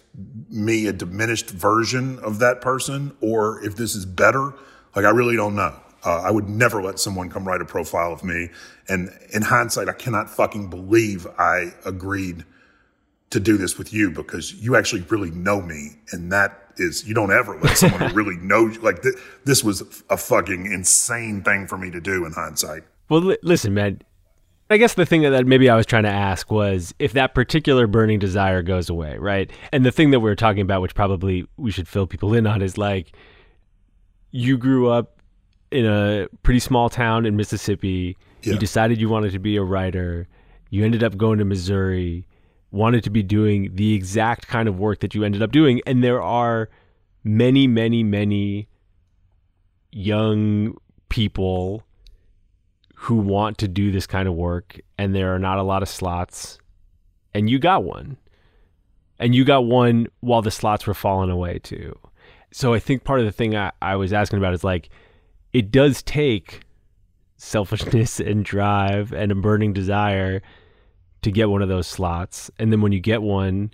[0.50, 4.52] me a diminished version of that person or if this is better.
[4.96, 5.78] Like, I really don't know.
[6.04, 8.50] Uh, I would never let someone come write a profile of me.
[8.88, 12.44] And in hindsight, I cannot fucking believe I agreed
[13.30, 15.96] to do this with you because you actually really know me.
[16.12, 19.82] And that is, you don't ever let someone who really knows, like, th- this was
[20.08, 22.84] a fucking insane thing for me to do in hindsight.
[23.08, 24.00] Well, li- listen, man.
[24.70, 27.86] I guess the thing that maybe I was trying to ask was if that particular
[27.86, 29.50] burning desire goes away, right?
[29.72, 32.46] And the thing that we are talking about, which probably we should fill people in
[32.46, 33.16] on, is like
[34.30, 35.17] you grew up
[35.70, 38.16] in a pretty small town in Mississippi.
[38.42, 38.54] Yeah.
[38.54, 40.28] You decided you wanted to be a writer.
[40.70, 42.26] You ended up going to Missouri,
[42.70, 45.80] wanted to be doing the exact kind of work that you ended up doing.
[45.86, 46.68] And there are
[47.24, 48.68] many, many, many
[49.90, 50.76] young
[51.08, 51.84] people
[52.94, 55.88] who want to do this kind of work and there are not a lot of
[55.88, 56.58] slots
[57.32, 58.16] and you got one
[59.18, 61.96] and you got one while the slots were falling away too
[62.50, 64.90] so i think part of the thing i, I was asking about is like
[65.52, 66.60] it does take
[67.36, 70.42] selfishness and drive and a burning desire
[71.22, 73.72] to get one of those slots and then when you get one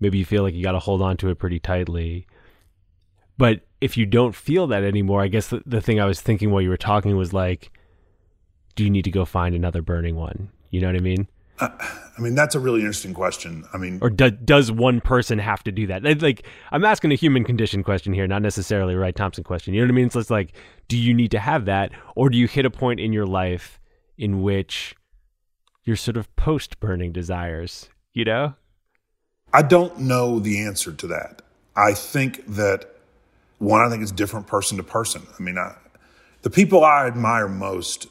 [0.00, 2.26] maybe you feel like you got to hold on to it pretty tightly
[3.36, 6.50] but if you don't feel that anymore i guess the, the thing i was thinking
[6.50, 7.70] while you were talking was like
[8.78, 10.50] do you need to go find another burning one?
[10.70, 11.26] You know what I mean?
[11.60, 13.64] Uh, I mean, that's a really interesting question.
[13.72, 16.02] I mean, or do, does one person have to do that?
[16.20, 19.74] Like, I'm asking a human condition question here, not necessarily a Wright Thompson question.
[19.74, 20.10] You know what I mean?
[20.10, 20.54] So it's like,
[20.88, 23.78] do you need to have that, or do you hit a point in your life
[24.16, 24.94] in which
[25.84, 27.88] you're sort of post burning desires?
[28.12, 28.54] You know?
[29.52, 31.42] I don't know the answer to that.
[31.76, 32.96] I think that
[33.58, 35.22] one, I think it's different person to person.
[35.38, 35.76] I mean, I,
[36.42, 38.08] the people I admire most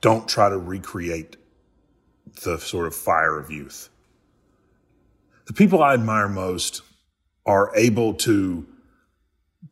[0.00, 1.36] don't try to recreate
[2.44, 3.88] the sort of fire of youth.
[5.46, 6.82] The people I admire most
[7.44, 8.66] are able to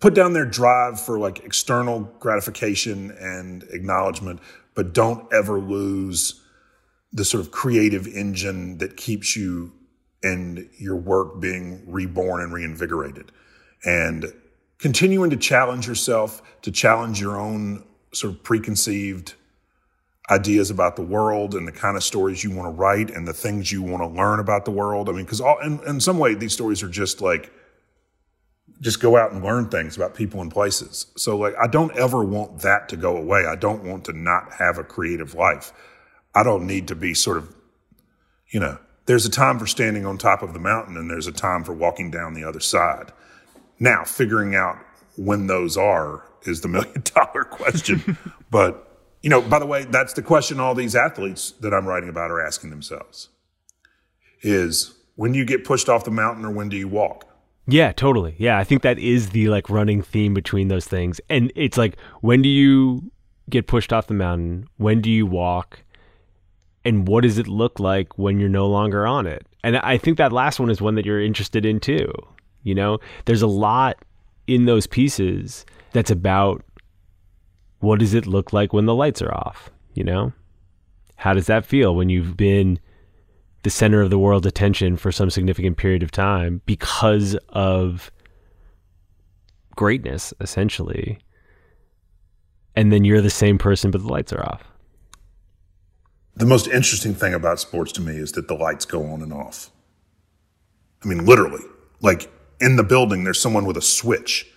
[0.00, 4.40] put down their drive for like external gratification and acknowledgement,
[4.74, 6.40] but don't ever lose
[7.12, 9.72] the sort of creative engine that keeps you
[10.22, 13.30] and your work being reborn and reinvigorated.
[13.84, 14.32] And
[14.78, 19.34] continuing to challenge yourself, to challenge your own sort of preconceived
[20.30, 23.34] ideas about the world and the kind of stories you want to write and the
[23.34, 25.08] things you want to learn about the world.
[25.08, 27.52] I mean, because in, in some way, these stories are just like,
[28.80, 31.06] just go out and learn things about people and places.
[31.16, 33.46] So, like, I don't ever want that to go away.
[33.46, 35.72] I don't want to not have a creative life.
[36.34, 37.54] I don't need to be sort of,
[38.48, 41.32] you know, there's a time for standing on top of the mountain and there's a
[41.32, 43.12] time for walking down the other side.
[43.78, 44.78] Now, figuring out
[45.16, 48.18] when those are is the million dollar question.
[48.50, 48.83] but
[49.24, 52.30] you know, by the way, that's the question all these athletes that I'm writing about
[52.30, 53.30] are asking themselves
[54.42, 57.26] is when do you get pushed off the mountain or when do you walk?
[57.66, 58.36] Yeah, totally.
[58.36, 61.22] Yeah, I think that is the like running theme between those things.
[61.30, 63.10] And it's like when do you
[63.48, 64.68] get pushed off the mountain?
[64.76, 65.82] When do you walk?
[66.84, 69.46] And what does it look like when you're no longer on it?
[69.62, 72.12] And I think that last one is one that you're interested in too.
[72.62, 74.04] You know, there's a lot
[74.46, 75.64] in those pieces
[75.94, 76.62] that's about
[77.84, 79.70] what does it look like when the lights are off?
[79.94, 80.32] You know,
[81.16, 82.80] how does that feel when you've been
[83.62, 88.10] the center of the world's attention for some significant period of time because of
[89.76, 91.18] greatness, essentially?
[92.74, 94.64] And then you're the same person, but the lights are off.
[96.36, 99.32] the most interesting thing about sports to me is that the lights go on and
[99.32, 99.70] off.
[101.04, 101.62] I mean, literally,
[102.00, 102.28] like
[102.60, 104.50] in the building, there's someone with a switch.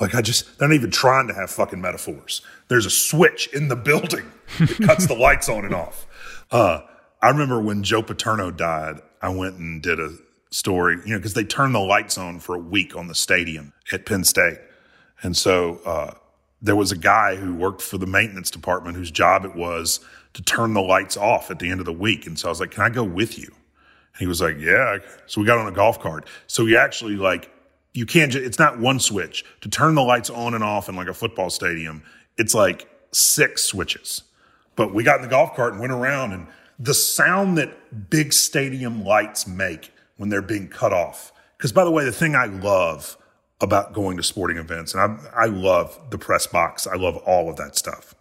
[0.00, 2.42] Like I just, they're not even trying to have fucking metaphors.
[2.68, 6.06] There's a switch in the building that cuts the lights on and off.
[6.50, 6.80] Uh,
[7.20, 10.10] I remember when Joe Paterno died, I went and did a
[10.50, 13.72] story, you know, because they turned the lights on for a week on the stadium
[13.92, 14.58] at Penn State.
[15.22, 16.14] And so uh,
[16.62, 20.00] there was a guy who worked for the maintenance department whose job it was
[20.34, 22.26] to turn the lights off at the end of the week.
[22.26, 23.46] And so I was like, Can I go with you?
[23.46, 24.98] And he was like, Yeah.
[25.26, 26.26] So we got on a golf cart.
[26.46, 27.50] So we actually like,
[27.98, 30.94] you can't, ju- it's not one switch to turn the lights on and off in
[30.94, 32.00] like a football stadium.
[32.36, 34.22] It's like six switches.
[34.76, 36.46] But we got in the golf cart and went around and
[36.78, 41.32] the sound that big stadium lights make when they're being cut off.
[41.56, 43.16] Because by the way, the thing I love
[43.60, 47.50] about going to sporting events, and I, I love the press box, I love all
[47.50, 48.14] of that stuff,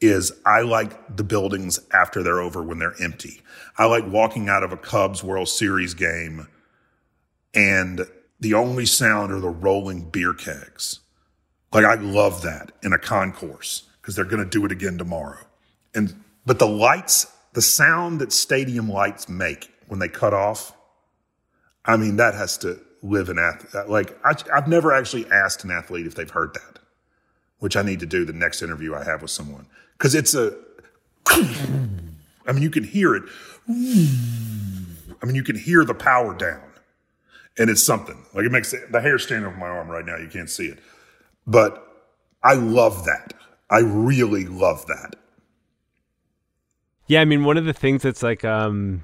[0.00, 3.42] is I like the buildings after they're over when they're empty.
[3.76, 6.48] I like walking out of a Cubs World Series game
[7.52, 8.06] and
[8.40, 11.00] the only sound are the rolling beer kegs.
[11.72, 15.44] Like I love that in a concourse because they're going to do it again tomorrow.
[15.94, 20.72] And but the lights, the sound that stadium lights make when they cut off,
[21.84, 23.74] I mean that has to live in athlete.
[23.74, 26.78] Uh, like I, I've never actually asked an athlete if they've heard that,
[27.58, 29.66] which I need to do the next interview I have with someone
[29.96, 30.56] because it's a.
[32.46, 33.24] I mean, you can hear it.
[33.68, 36.62] I mean, you can hear the power down,
[37.58, 40.16] and it's something like it makes the hair stand over my arm right now.
[40.16, 40.78] You can't see it,
[41.46, 41.84] but
[42.42, 43.34] I love that.
[43.70, 45.16] I really love that.
[47.06, 49.02] Yeah, I mean, one of the things that's like um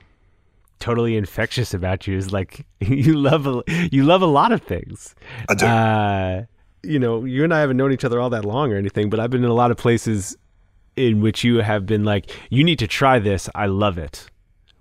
[0.78, 5.14] totally infectious about you is like you love a, you love a lot of things.
[5.48, 5.66] I do.
[5.66, 6.44] Uh,
[6.82, 9.18] you know, you and I haven't known each other all that long or anything, but
[9.18, 10.36] I've been in a lot of places
[10.96, 13.48] in which you have been like, you need to try this.
[13.54, 14.26] I love it.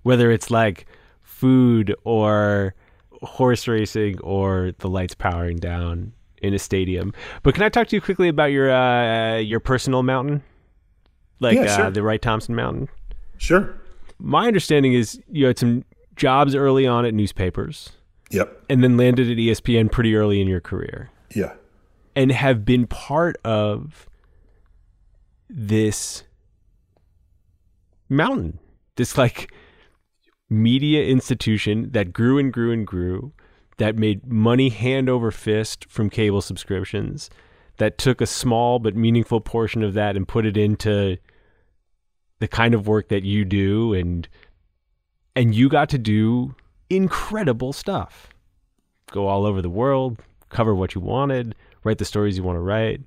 [0.02, 0.86] Whether it's like
[1.22, 2.74] food or
[3.24, 6.12] horse racing or the lights powering down
[6.42, 7.12] in a stadium.
[7.42, 10.42] But can I talk to you quickly about your uh, your personal mountain,
[11.40, 11.84] like Yeah, sure.
[11.86, 12.88] uh, the Wright Thompson Mountain?
[13.38, 13.74] Sure.
[14.18, 15.84] My understanding is you had some
[16.16, 17.90] jobs early on at newspapers,
[18.30, 18.64] Yep.
[18.70, 21.54] and then landed at ESPN pretty early in your career, Yeah.
[22.14, 24.08] and have been part of
[25.50, 26.22] this
[28.08, 28.58] mountain,
[28.96, 29.52] this like
[30.50, 33.32] media institution that grew and grew and grew,
[33.78, 37.30] that made money hand over fist from cable subscriptions,
[37.78, 41.16] that took a small but meaningful portion of that and put it into
[42.38, 44.28] the kind of work that you do and
[45.36, 46.54] and you got to do
[46.88, 48.28] incredible stuff.
[49.10, 52.60] Go all over the world, cover what you wanted, write the stories you want to
[52.60, 53.00] write.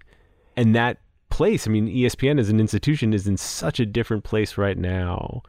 [0.58, 0.98] And that
[1.30, 5.42] place, I mean, ESPN as an institution is in such a different place right now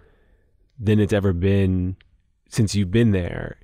[0.78, 1.96] than it's ever been
[2.48, 3.56] since you've been there.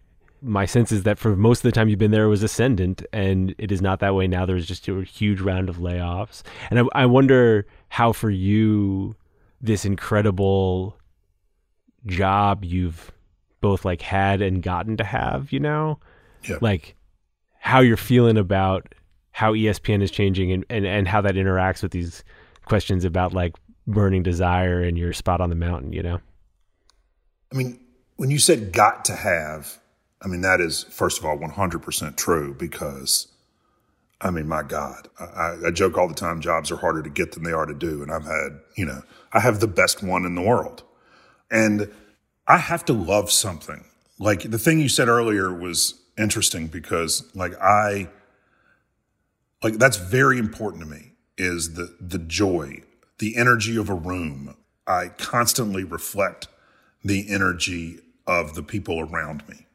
[0.43, 3.03] My sense is that for most of the time you've been there, it was ascendant,
[3.13, 4.45] and it is not that way now.
[4.45, 6.43] There's just a huge round of layoffs.
[6.71, 9.17] And I, I wonder how, for you,
[9.61, 10.99] this incredible
[12.07, 13.11] job you've
[13.63, 15.99] both like had and gotten to have, you know,
[16.61, 16.95] like
[17.59, 18.95] how you're feeling about
[19.31, 22.23] how ESPN is changing and, and, and how that interacts with these
[22.67, 23.55] questions about like
[23.87, 26.21] burning desire and your spot on the mountain, you know?
[27.55, 27.79] I mean,
[28.17, 29.79] when you said got to have,
[30.21, 33.29] I mean, that is, first of all, 100% true because,
[34.21, 37.33] I mean, my God, I, I- joke all the time jobs are harder to get
[37.33, 38.03] than they are to do.
[38.03, 39.03] And I've had, you know,
[39.33, 40.83] I have the best one in the world.
[41.51, 41.93] And
[42.49, 43.85] I have to love something.
[44.19, 48.09] Like the thing you said earlier was interesting because, like, I,
[49.63, 52.83] like, that's very important to me is the, the joy,
[53.19, 54.57] the energy of a room.
[54.87, 56.49] I constantly reflect
[57.05, 59.67] the energy of the people around me.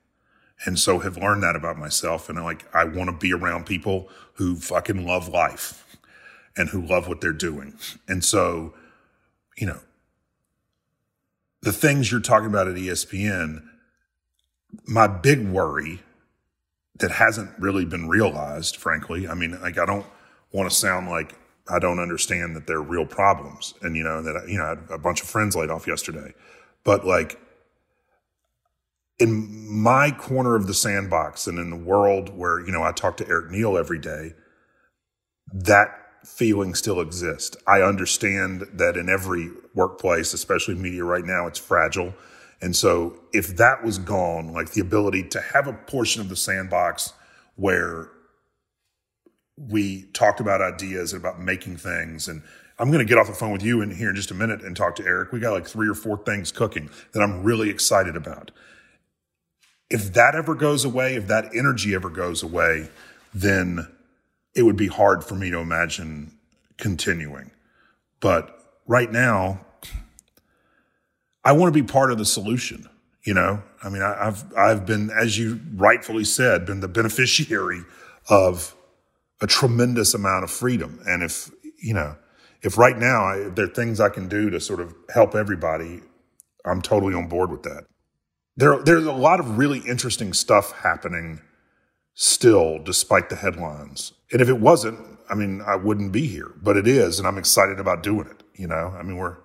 [0.65, 2.27] And so have learned that about myself.
[2.27, 5.97] And like, I want to be around people who fucking love life
[6.57, 7.77] and who love what they're doing.
[8.07, 8.73] And so,
[9.57, 9.79] you know,
[11.61, 13.63] the things you're talking about at ESPN,
[14.85, 16.01] my big worry
[16.99, 20.05] that hasn't really been realized, frankly, I mean, like, I don't
[20.51, 21.35] want to sound like
[21.69, 23.73] I don't understand that they're real problems.
[23.81, 26.33] And, you know, that, you know, I had a bunch of friends laid off yesterday.
[26.83, 27.39] But like,
[29.19, 33.17] in my corner of the sandbox and in the world where, you know, I talk
[33.17, 34.33] to Eric Neel every day,
[35.53, 35.93] that
[36.25, 37.57] feeling still exists.
[37.67, 42.13] I understand that in every workplace, especially media right now, it's fragile.
[42.61, 46.35] And so if that was gone, like the ability to have a portion of the
[46.35, 47.13] sandbox
[47.55, 48.09] where
[49.57, 52.27] we talked about ideas and about making things.
[52.27, 52.41] And
[52.79, 54.61] I'm going to get off the phone with you in here in just a minute
[54.61, 55.33] and talk to Eric.
[55.33, 58.51] We got like three or four things cooking that I'm really excited about.
[59.89, 62.89] If that ever goes away, if that energy ever goes away,
[63.33, 63.87] then
[64.55, 66.31] it would be hard for me to imagine
[66.77, 67.51] continuing.
[68.21, 69.59] But right now,
[71.43, 72.87] I want to be part of the solution.
[73.23, 77.81] You know, I mean, I, I've I've been, as you rightfully said, been the beneficiary
[78.29, 78.75] of
[79.41, 80.99] a tremendous amount of freedom.
[81.05, 81.51] And if
[81.81, 82.15] you know,
[82.61, 86.01] if right now I, there are things I can do to sort of help everybody,
[86.65, 87.85] I'm totally on board with that.
[88.57, 91.41] There, there's a lot of really interesting stuff happening
[92.13, 94.11] still, despite the headlines.
[94.31, 94.99] And if it wasn't,
[95.29, 98.43] I mean, I wouldn't be here, but it is, and I'm excited about doing it.
[98.55, 99.37] You know, I mean, we're,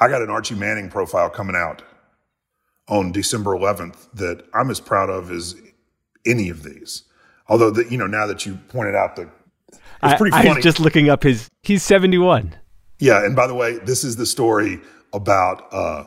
[0.00, 1.82] I got an Archie Manning profile coming out
[2.88, 5.56] on December 11th that I'm as proud of as
[6.24, 7.02] any of these.
[7.48, 9.28] Although, the, you know, now that you pointed out the,
[10.04, 10.50] it's pretty I, funny.
[10.50, 11.50] I was just looking up his.
[11.62, 12.54] He's seventy one.
[12.98, 14.80] Yeah, and by the way, this is the story
[15.12, 16.04] about uh,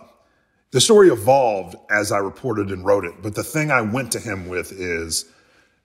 [0.72, 3.22] the story evolved as I reported and wrote it.
[3.22, 5.26] But the thing I went to him with is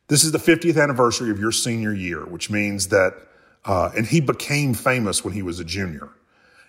[0.08, 3.14] this is the 50th anniversary of your senior year, which means that,
[3.64, 6.10] uh, and he became famous when he was a junior.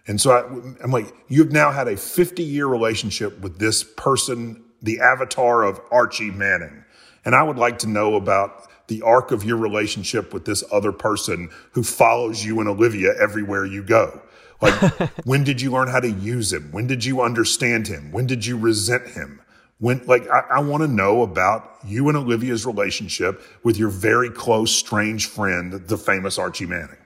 [0.08, 4.64] And so I, I'm like, you've now had a 50 year relationship with this person,
[4.82, 6.84] the avatar of Archie Manning.
[7.26, 10.92] And I would like to know about the arc of your relationship with this other
[10.92, 14.22] person who follows you and Olivia everywhere you go.
[14.62, 14.74] Like,
[15.26, 16.70] when did you learn how to use him?
[16.72, 18.12] When did you understand him?
[18.12, 19.42] When did you resent him?
[19.80, 24.30] When, like, I, I want to know about you and Olivia's relationship with your very
[24.30, 26.98] close, strange friend, the famous Archie Manning.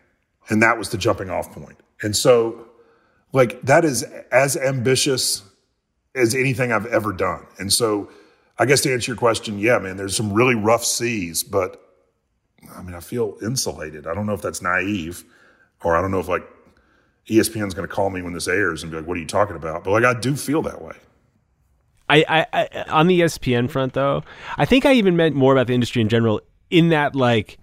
[0.50, 1.80] And that was the jumping off point.
[2.02, 2.68] And so,
[3.32, 5.42] like, that is as ambitious
[6.14, 7.48] as anything I've ever done.
[7.58, 8.10] And so,
[8.60, 11.82] I guess to answer your question, yeah, man, there's some really rough seas, but
[12.76, 14.08] I mean, I feel insulated.
[14.08, 15.24] I don't know if that's naive
[15.84, 16.48] or I don't know if like
[17.28, 19.56] ESPN's going to call me when this airs and be like, what are you talking
[19.56, 19.84] about?
[19.84, 20.96] But like, I do feel that way.
[22.10, 24.24] I, I, I on the ESPN front though,
[24.58, 26.42] I think I even meant more about the industry in general.
[26.70, 27.58] In that, like,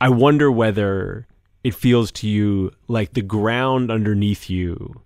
[0.00, 1.26] I wonder whether
[1.62, 5.00] it feels to you like the ground underneath you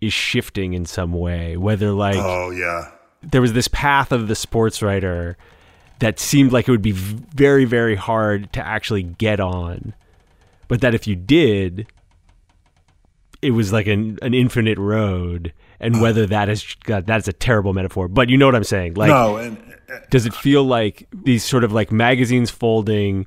[0.00, 1.56] is shifting in some way.
[1.56, 2.90] Whether like, oh yeah,
[3.22, 5.36] there was this path of the sports writer
[5.98, 9.94] that seemed like it would be very, very hard to actually get on,
[10.68, 11.86] but that if you did,
[13.42, 15.98] it was like an an infinite road and uh.
[16.00, 18.94] whether that is God, that's a terrible metaphor, but you know what I'm saying.
[18.94, 19.58] Like, no, and,
[19.90, 23.26] uh, uh, does it feel like these sort of like magazines folding,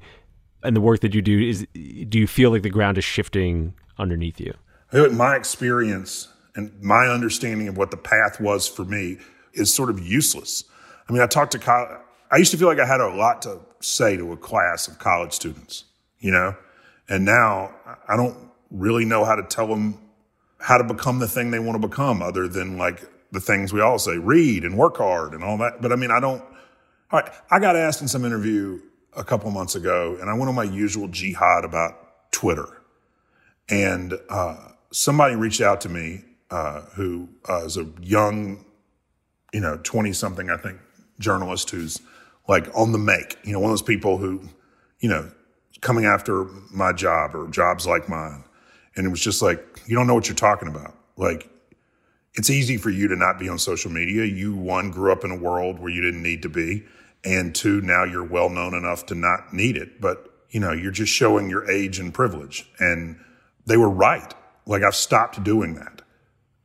[0.64, 1.68] and the work that you do is?
[1.74, 4.54] Do you feel like the ground is shifting underneath you?
[4.91, 9.18] My experience and my understanding of what the path was for me
[9.54, 10.66] is sort of useless.
[11.08, 11.97] I mean, I talked to college.
[12.32, 14.97] I used to feel like I had a lot to say to a class of
[14.97, 15.86] college students,
[16.20, 16.56] you know,
[17.10, 17.76] and now
[18.08, 18.38] I don't
[18.72, 19.99] really know how to tell them
[20.60, 23.82] how to become the thing they want to become other than like the things we
[23.82, 25.82] all say, read and work hard and all that.
[25.82, 26.41] But I mean, I don't,
[27.12, 27.30] all right.
[27.51, 28.80] I got asked in some interview
[29.16, 32.82] a couple months ago and I went on my usual jihad about Twitter
[33.70, 38.64] and, uh, somebody reached out to me, uh, who uh, is a young,
[39.54, 40.80] you know, 20 something, I think,
[41.20, 42.01] journalist who's
[42.49, 44.41] like on the make, you know, one of those people who,
[44.99, 45.32] you know,
[45.80, 48.43] coming after my job or jobs like mine.
[48.95, 50.95] And it was just like, you don't know what you're talking about.
[51.18, 51.49] Like,
[52.36, 54.26] it's easy for you to not be on social media.
[54.26, 56.84] You, one, grew up in a world where you didn't need to be.
[57.24, 60.01] And two, now you're well known enough to not need it.
[60.01, 62.68] But, you know, you're just showing your age and privilege.
[62.80, 63.20] And
[63.66, 64.34] they were right.
[64.66, 66.03] Like, I've stopped doing that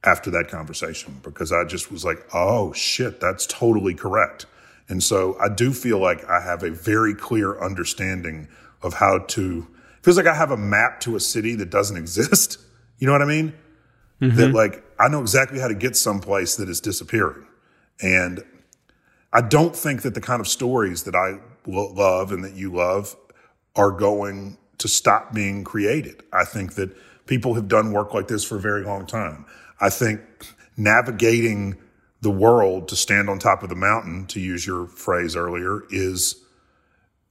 [0.04, 4.46] after that conversation because I just was like, oh shit, that's totally correct.
[4.88, 8.48] And so I do feel like I have a very clear understanding
[8.82, 9.66] of how to,
[10.02, 12.58] feels like I have a map to a city that doesn't exist.
[12.98, 13.54] You know what I mean?
[14.20, 14.36] Mm-hmm.
[14.36, 17.46] That like, I know exactly how to get someplace that is disappearing.
[18.00, 18.44] And
[19.32, 22.72] I don't think that the kind of stories that I lo- love and that you
[22.72, 23.16] love
[23.76, 26.22] are going to stop being created.
[26.32, 26.96] I think that
[27.26, 29.44] people have done work like this for a very long time.
[29.80, 30.20] I think
[30.76, 31.76] navigating
[32.20, 36.42] the world to stand on top of the mountain, to use your phrase earlier, is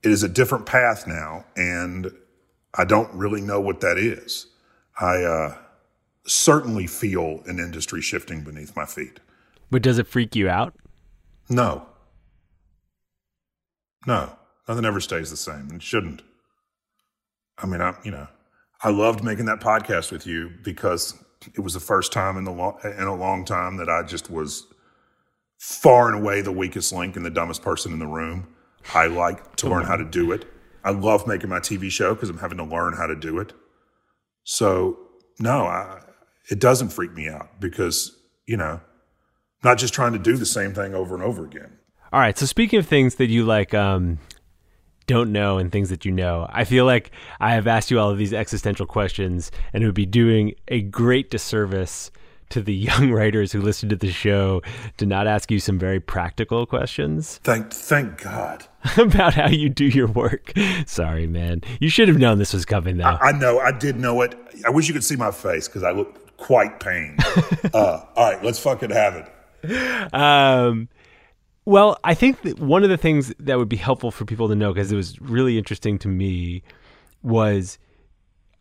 [0.04, 2.12] it is a different path now, and
[2.74, 4.48] I don't really know what that is.
[5.00, 5.58] I uh,
[6.26, 9.20] certainly feel an industry shifting beneath my feet.
[9.70, 10.74] But does it freak you out?
[11.50, 11.86] No.
[14.06, 14.38] No.
[14.68, 15.70] Nothing ever stays the same.
[15.74, 16.22] It shouldn't.
[17.58, 18.28] I mean, I you know,
[18.82, 21.22] I loved making that podcast with you because
[21.54, 24.30] it was the first time in the lo- in a long time that I just
[24.30, 24.68] was
[25.58, 28.48] far and away the weakest link and the dumbest person in the room.
[28.94, 30.46] I like to learn how to do it.
[30.84, 33.54] I love making my TV show because I'm having to learn how to do it.
[34.44, 34.98] So
[35.40, 36.02] no, I,
[36.50, 38.80] it doesn't freak me out because, you know,
[39.64, 41.78] not just trying to do the same thing over and over again.
[42.14, 42.38] All right.
[42.38, 44.20] So speaking of things that you like, um,
[45.08, 46.47] don't know and things that you know.
[46.51, 49.95] I feel like I have asked you all of these existential questions and it would
[49.95, 52.12] be doing a great disservice
[52.49, 54.62] to the young writers who listen to the show
[54.97, 57.39] to not ask you some very practical questions.
[57.43, 58.66] Thank thank God.
[58.97, 60.53] about how you do your work.
[60.86, 61.62] Sorry, man.
[61.80, 63.05] You should have known this was coming though.
[63.05, 64.36] I, I know, I did know it.
[64.66, 67.20] I wish you could see my face because I look quite pained.
[67.74, 70.14] uh, all right, let's fucking have it.
[70.14, 70.88] Um
[71.68, 74.55] well, I think that one of the things that would be helpful for people to
[74.55, 76.63] know, because it was really interesting to me,
[77.24, 77.78] was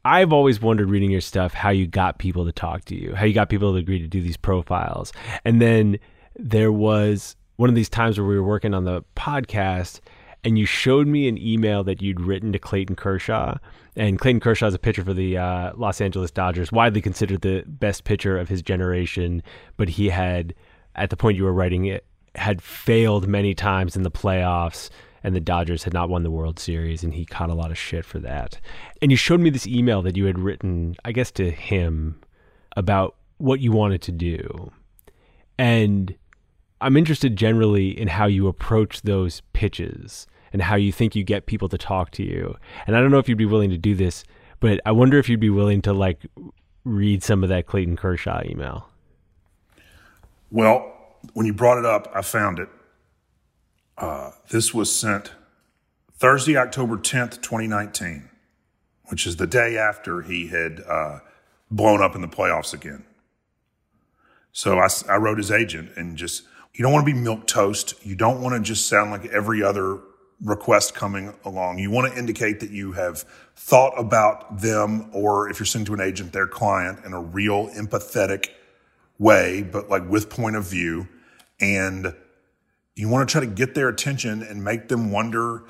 [0.04, 3.24] I've always wondered reading your stuff how you got people to talk to you, how
[3.24, 5.12] you got people to agree to do these profiles.
[5.44, 6.00] And then
[6.34, 10.00] there was one of these times where we were working on the podcast
[10.42, 13.56] and you showed me an email that you'd written to Clayton Kershaw.
[13.94, 17.62] And Clayton Kershaw is a pitcher for the uh, Los Angeles Dodgers, widely considered the
[17.68, 19.44] best pitcher of his generation.
[19.76, 20.56] But he had,
[20.96, 22.04] at the point you were writing it,
[22.36, 24.90] had failed many times in the playoffs
[25.22, 27.78] and the Dodgers had not won the World Series and he caught a lot of
[27.78, 28.60] shit for that.
[29.02, 32.20] And you showed me this email that you had written, I guess to him
[32.76, 34.70] about what you wanted to do.
[35.58, 36.14] And
[36.80, 41.46] I'm interested generally in how you approach those pitches and how you think you get
[41.46, 42.56] people to talk to you.
[42.86, 44.24] And I don't know if you'd be willing to do this,
[44.60, 46.24] but I wonder if you'd be willing to like
[46.84, 48.88] read some of that Clayton Kershaw email.
[50.50, 50.95] Well,
[51.34, 52.68] when you brought it up, I found it.
[53.98, 55.32] Uh, this was sent
[56.18, 58.28] Thursday, October 10th, 2019,
[59.06, 61.18] which is the day after he had uh,
[61.70, 63.04] blown up in the playoffs again.
[64.52, 67.94] So I, I wrote his agent and just, you don't want to be milk toast.
[68.02, 70.00] You don't want to just sound like every other
[70.42, 71.78] request coming along.
[71.78, 73.24] You want to indicate that you have
[73.56, 77.68] thought about them, or if you're sending to an agent, their client in a real
[77.68, 78.48] empathetic
[79.18, 81.08] way, but like with point of view
[81.60, 82.14] and
[82.94, 85.64] you want to try to get their attention and make them wonder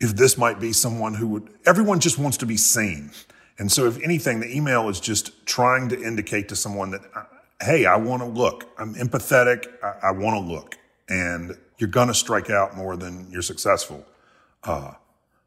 [0.00, 3.10] if this might be someone who would, everyone just wants to be seen.
[3.58, 7.00] And so, if anything, the email is just trying to indicate to someone that,
[7.62, 8.68] hey, I want to look.
[8.78, 9.66] I'm empathetic.
[9.82, 10.76] I, I want to look.
[11.08, 14.04] And you're going to strike out more than you're successful.
[14.62, 14.92] Uh,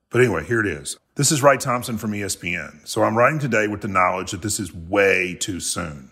[0.09, 0.97] but anyway, here it is.
[1.15, 2.87] This is Wright Thompson from ESPN.
[2.87, 6.11] So I'm writing today with the knowledge that this is way too soon.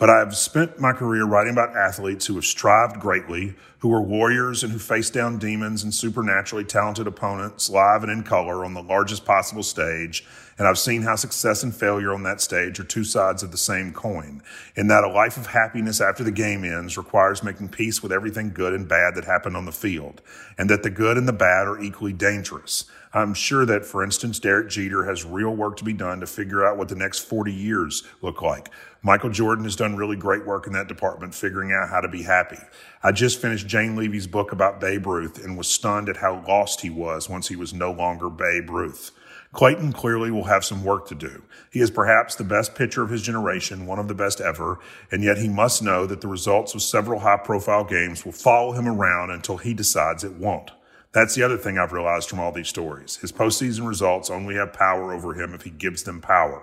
[0.00, 4.64] But I've spent my career writing about athletes who have strived greatly, who were warriors
[4.64, 8.82] and who faced down demons and supernaturally talented opponents live and in color on the
[8.82, 10.24] largest possible stage.
[10.56, 13.58] And I've seen how success and failure on that stage are two sides of the
[13.58, 14.42] same coin,
[14.74, 18.52] and that a life of happiness after the game ends requires making peace with everything
[18.54, 20.22] good and bad that happened on the field,
[20.56, 22.84] and that the good and the bad are equally dangerous.
[23.12, 26.64] I'm sure that, for instance, Derek Jeter has real work to be done to figure
[26.64, 28.70] out what the next 40 years look like.
[29.02, 32.22] Michael Jordan has done really great work in that department, figuring out how to be
[32.22, 32.58] happy.
[33.02, 36.82] I just finished Jane Leavy's book about Babe Ruth and was stunned at how lost
[36.82, 39.10] he was once he was no longer Babe Ruth.
[39.52, 41.42] Clayton clearly will have some work to do.
[41.72, 44.78] He is perhaps the best pitcher of his generation, one of the best ever,
[45.10, 48.72] and yet he must know that the results of several high profile games will follow
[48.72, 50.70] him around until he decides it won't.
[51.12, 53.16] That's the other thing I've realized from all these stories.
[53.16, 56.62] His postseason results only have power over him if he gives them power.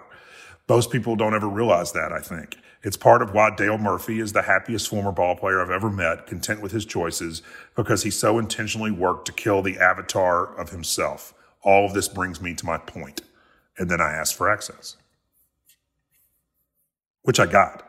[0.70, 2.58] Most people don't ever realize that, I think.
[2.84, 6.28] It's part of why Dale Murphy is the happiest former ball player I've ever met,
[6.28, 7.42] content with his choices,
[7.76, 11.34] because he so intentionally worked to kill the avatar of himself.
[11.64, 13.22] All of this brings me to my point.
[13.78, 14.98] And then I asked for access,
[17.22, 17.84] which I got.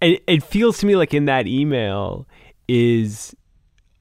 [0.00, 2.26] And it feels to me like in that email
[2.68, 3.34] is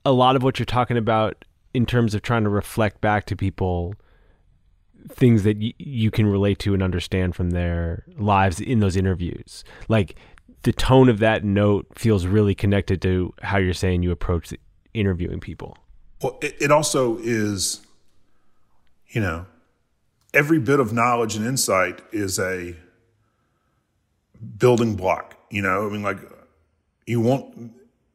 [0.06, 3.36] a lot of what you're talking about in terms of trying to reflect back to
[3.36, 3.94] people
[5.10, 9.64] things that y- you can relate to and understand from their lives in those interviews.
[9.88, 10.16] Like
[10.64, 14.54] the tone of that note feels really connected to how you're saying you approach
[14.94, 15.78] interviewing people.
[16.22, 17.86] Well, it, it also is,
[19.10, 19.46] you know,
[20.34, 22.76] every bit of knowledge and insight is a
[24.58, 25.36] building block.
[25.50, 26.20] You know, I mean, like
[27.06, 27.72] you want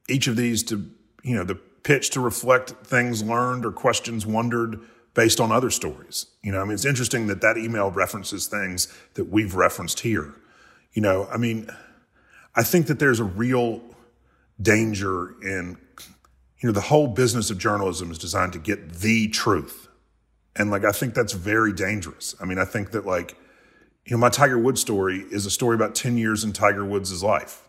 [0.09, 0.91] each of these to,
[1.23, 4.81] you know, the pitch to reflect things learned or questions wondered
[5.15, 6.27] based on other stories.
[6.43, 10.35] You know, I mean, it's interesting that that email references things that we've referenced here.
[10.93, 11.69] You know, I mean,
[12.55, 13.83] I think that there's a real
[14.61, 15.79] danger in,
[16.61, 19.89] you know, the whole business of journalism is designed to get the truth.
[20.55, 22.35] And like, I think that's very dangerous.
[22.41, 23.37] I mean, I think that like,
[24.05, 27.23] you know, my Tiger Woods story is a story about 10 years in Tiger Woods'
[27.23, 27.69] life.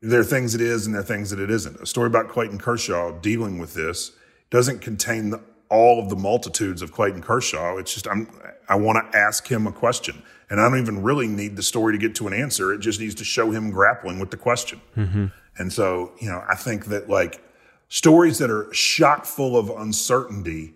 [0.00, 1.80] There are things it is and there are things that it isn't.
[1.80, 4.12] A story about Clayton Kershaw dealing with this
[4.50, 7.76] doesn't contain the, all of the multitudes of Clayton Kershaw.
[7.76, 8.28] It's just I'm
[8.68, 11.92] I want to ask him a question, and I don't even really need the story
[11.92, 12.72] to get to an answer.
[12.72, 14.80] It just needs to show him grappling with the question.
[14.96, 15.26] Mm-hmm.
[15.56, 17.42] And so, you know, I think that like
[17.88, 20.74] stories that are shot full of uncertainty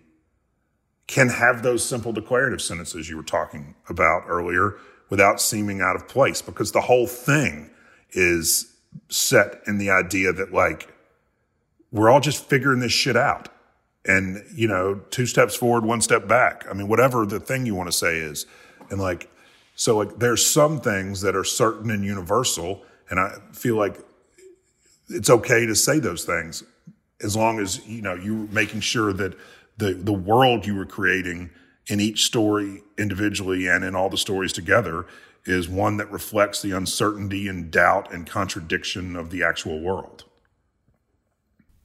[1.07, 4.75] can have those simple declarative sentences you were talking about earlier
[5.09, 7.69] without seeming out of place because the whole thing
[8.11, 8.73] is
[9.09, 10.91] set in the idea that like
[11.91, 13.49] we're all just figuring this shit out
[14.05, 17.75] and you know two steps forward one step back i mean whatever the thing you
[17.75, 18.45] want to say is
[18.89, 19.29] and like
[19.75, 23.99] so like there's some things that are certain and universal and i feel like
[25.09, 26.63] it's okay to say those things
[27.21, 29.33] as long as you know you're making sure that
[29.77, 31.49] the the world you were creating
[31.87, 35.05] in each story individually and in all the stories together
[35.45, 40.23] is one that reflects the uncertainty and doubt and contradiction of the actual world.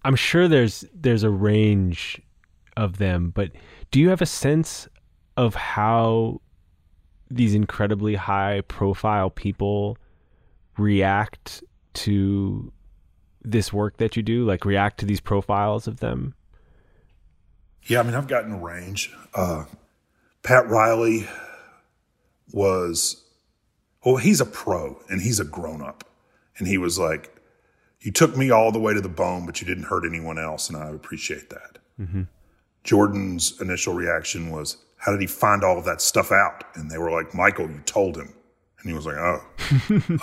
[0.08, 2.18] I'm sure there's there's a range
[2.78, 3.50] of them, but
[3.90, 4.88] do you have a sense
[5.36, 6.40] of how
[7.30, 9.98] these incredibly high profile people
[10.78, 12.72] react to
[13.42, 14.46] this work that you do?
[14.46, 16.34] Like react to these profiles of them?
[17.82, 19.12] Yeah, I mean, I've gotten a range.
[19.34, 19.64] Uh,
[20.42, 21.28] Pat Riley
[22.50, 23.26] was,
[24.02, 26.04] well, he's a pro and he's a grown up.
[26.56, 27.37] And he was like,
[28.00, 30.68] You took me all the way to the bone, but you didn't hurt anyone else.
[30.68, 31.78] And I appreciate that.
[32.00, 32.22] Mm-hmm.
[32.84, 36.64] Jordan's initial reaction was, How did he find all of that stuff out?
[36.74, 38.32] And they were like, Michael, you told him.
[38.80, 39.42] And he was like, Oh.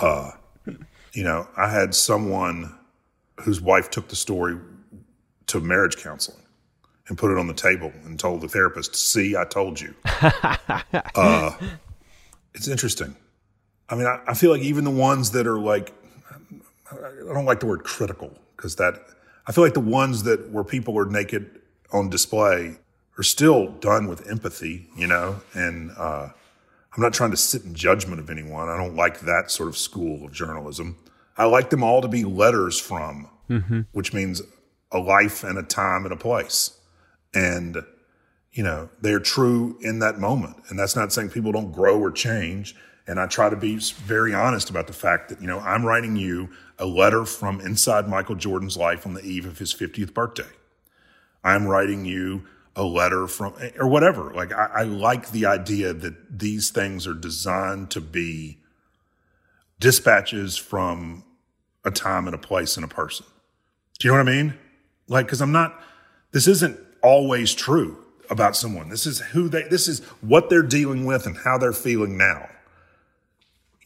[0.00, 0.72] uh,
[1.12, 2.76] you know, I had someone
[3.40, 4.58] whose wife took the story
[5.46, 6.42] to marriage counseling
[7.08, 11.52] and put it on the table and told the therapist, "See, I told you." uh,
[12.54, 13.16] it's interesting.
[13.88, 15.94] I mean, I, I, feel like even the ones that are like,
[16.90, 18.94] I don't like the word critical because that
[19.46, 21.60] I feel like the ones that where people are naked
[21.92, 22.76] on display
[23.18, 25.40] are still done with empathy, you know.
[25.54, 26.28] And uh,
[26.94, 28.68] I'm not trying to sit in judgment of anyone.
[28.68, 30.96] I don't like that sort of school of journalism.
[31.38, 33.82] I like them all to be letters from, mm-hmm.
[33.92, 34.42] which means
[34.92, 36.76] a life and a time and a place
[37.36, 37.84] and
[38.52, 42.10] you know they're true in that moment and that's not saying people don't grow or
[42.10, 42.74] change
[43.06, 46.16] and i try to be very honest about the fact that you know i'm writing
[46.16, 46.48] you
[46.78, 50.48] a letter from inside michael jordan's life on the eve of his 50th birthday
[51.44, 52.44] i'm writing you
[52.74, 57.14] a letter from or whatever like I, I like the idea that these things are
[57.14, 58.58] designed to be
[59.80, 61.24] dispatches from
[61.84, 63.26] a time and a place and a person
[63.98, 64.54] do you know what i mean
[65.08, 65.80] like because i'm not
[66.32, 68.88] this isn't always true about someone.
[68.88, 72.48] This is who they, this is what they're dealing with and how they're feeling now.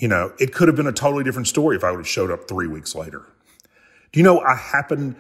[0.01, 2.31] You know, it could have been a totally different story if I would have showed
[2.31, 3.27] up three weeks later.
[4.13, 5.15] Do you know, I happened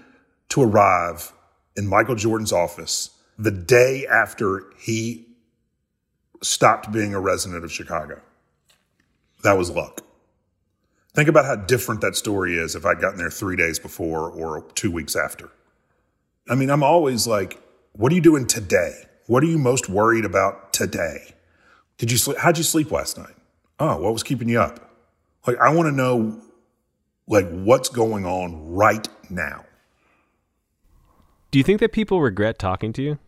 [0.48, 1.32] to arrive
[1.76, 5.26] in Michael Jordan's office the day after he
[6.42, 8.22] stopped being a resident of Chicago.
[9.42, 10.02] That was luck.
[11.12, 14.64] Think about how different that story is if I'd gotten there three days before or
[14.74, 15.50] two weeks after.
[16.48, 17.60] I mean, I'm always like,
[17.92, 19.04] what are you doing today?
[19.26, 21.34] What are you most worried about today?
[21.98, 22.38] Did you sleep?
[22.38, 23.34] How'd you sleep last night?
[23.80, 24.94] Oh, what was keeping you up?
[25.46, 26.38] Like, I want to know,
[27.26, 29.64] like, what's going on right now.
[31.50, 33.18] Do you think that people regret talking to you?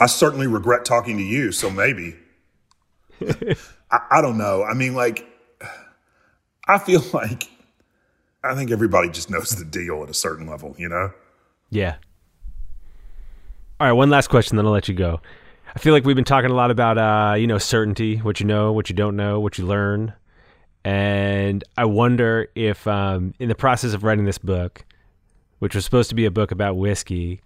[0.00, 2.16] I certainly regret talking to you, so maybe.
[3.90, 4.62] I, I don't know.
[4.62, 5.26] I mean, like,
[6.66, 7.48] I feel like
[8.42, 11.12] I think everybody just knows the deal at a certain level, you know?
[11.70, 11.96] Yeah.
[13.80, 15.20] All right, one last question, then I'll let you go.
[15.74, 18.46] I feel like we've been talking a lot about, uh, you know, certainty, what you
[18.46, 20.14] know, what you don't know, what you learn.
[20.84, 24.84] And I wonder if, um, in the process of writing this book,
[25.58, 27.40] which was supposed to be a book about whiskey,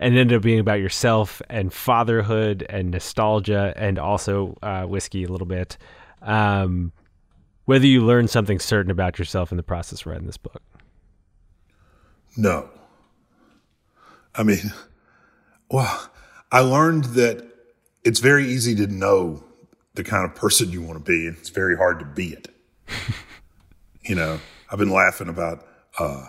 [0.00, 5.28] and ended up being about yourself and fatherhood and nostalgia and also uh, whiskey a
[5.28, 5.76] little bit,
[6.22, 6.92] um,
[7.66, 10.62] whether you learned something certain about yourself in the process of writing this book.
[12.36, 12.70] No.
[14.34, 14.72] I mean,
[15.70, 16.10] well,
[16.50, 17.53] I learned that
[18.04, 19.42] it's very easy to know
[19.94, 22.48] the kind of person you want to be, and it's very hard to be it.
[24.02, 24.38] you know,
[24.70, 25.66] I've been laughing about,
[25.98, 26.26] uh,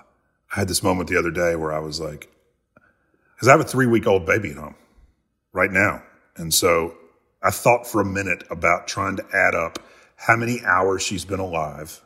[0.56, 2.30] I had this moment the other day where I was like,
[3.36, 4.76] because I have a three week old baby at home
[5.52, 6.02] right now.
[6.38, 6.96] And so
[7.44, 9.80] I thought for a minute about trying to add up
[10.16, 12.02] how many hours she's been alive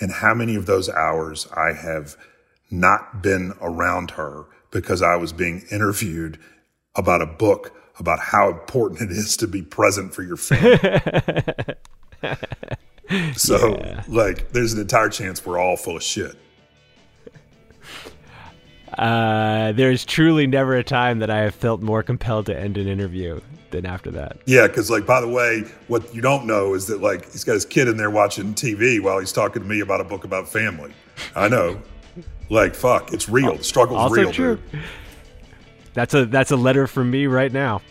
[0.00, 2.16] and how many of those hours I have
[2.70, 6.38] not been around her because I was being interviewed
[6.94, 10.78] about a book about how important it is to be present for your family.
[13.36, 14.02] so, yeah.
[14.08, 16.36] like, there's an entire chance we're all full of shit.
[18.98, 22.86] Uh, there's truly never a time that I have felt more compelled to end an
[22.88, 23.40] interview
[23.70, 24.38] than after that.
[24.46, 27.54] Yeah, because like by the way, what you don't know is that like he's got
[27.54, 30.48] his kid in there watching TV while he's talking to me about a book about
[30.48, 30.92] family.
[31.34, 31.80] I know.
[32.48, 33.56] Like fuck, it's real.
[33.56, 34.56] The struggle's also real, true.
[34.72, 34.82] dude.
[35.96, 37.82] That's a that's a letter from me Wright now.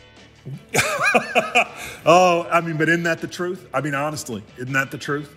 [2.08, 3.68] Oh, I mean, but isn't that the truth?
[3.74, 5.36] I mean, honestly, isn't that the truth?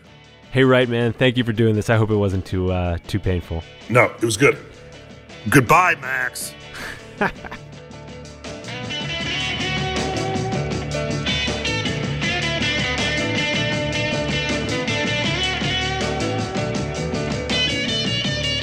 [0.50, 1.14] Hey, right, man.
[1.14, 1.88] Thank you for doing this.
[1.88, 3.62] I hope it wasn't too uh, too painful.
[3.88, 4.58] No, it was good.
[5.48, 6.52] Goodbye, Max.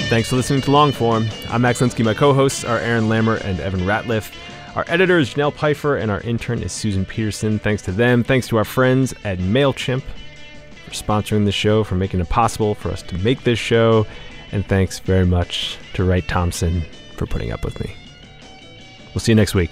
[0.07, 1.27] Thanks for listening to Longform.
[1.49, 2.05] I'm Max Linsky.
[2.05, 4.33] My co-hosts are Aaron Lammer and Evan Ratliff.
[4.75, 7.57] Our editor is Janelle Pfeiffer, and our intern is Susan Peterson.
[7.57, 8.23] Thanks to them.
[8.23, 12.91] Thanks to our friends at MailChimp for sponsoring the show, for making it possible for
[12.91, 14.05] us to make this show.
[14.51, 16.83] And thanks very much to Wright Thompson
[17.15, 17.95] for putting up with me.
[19.13, 19.71] We'll see you next week.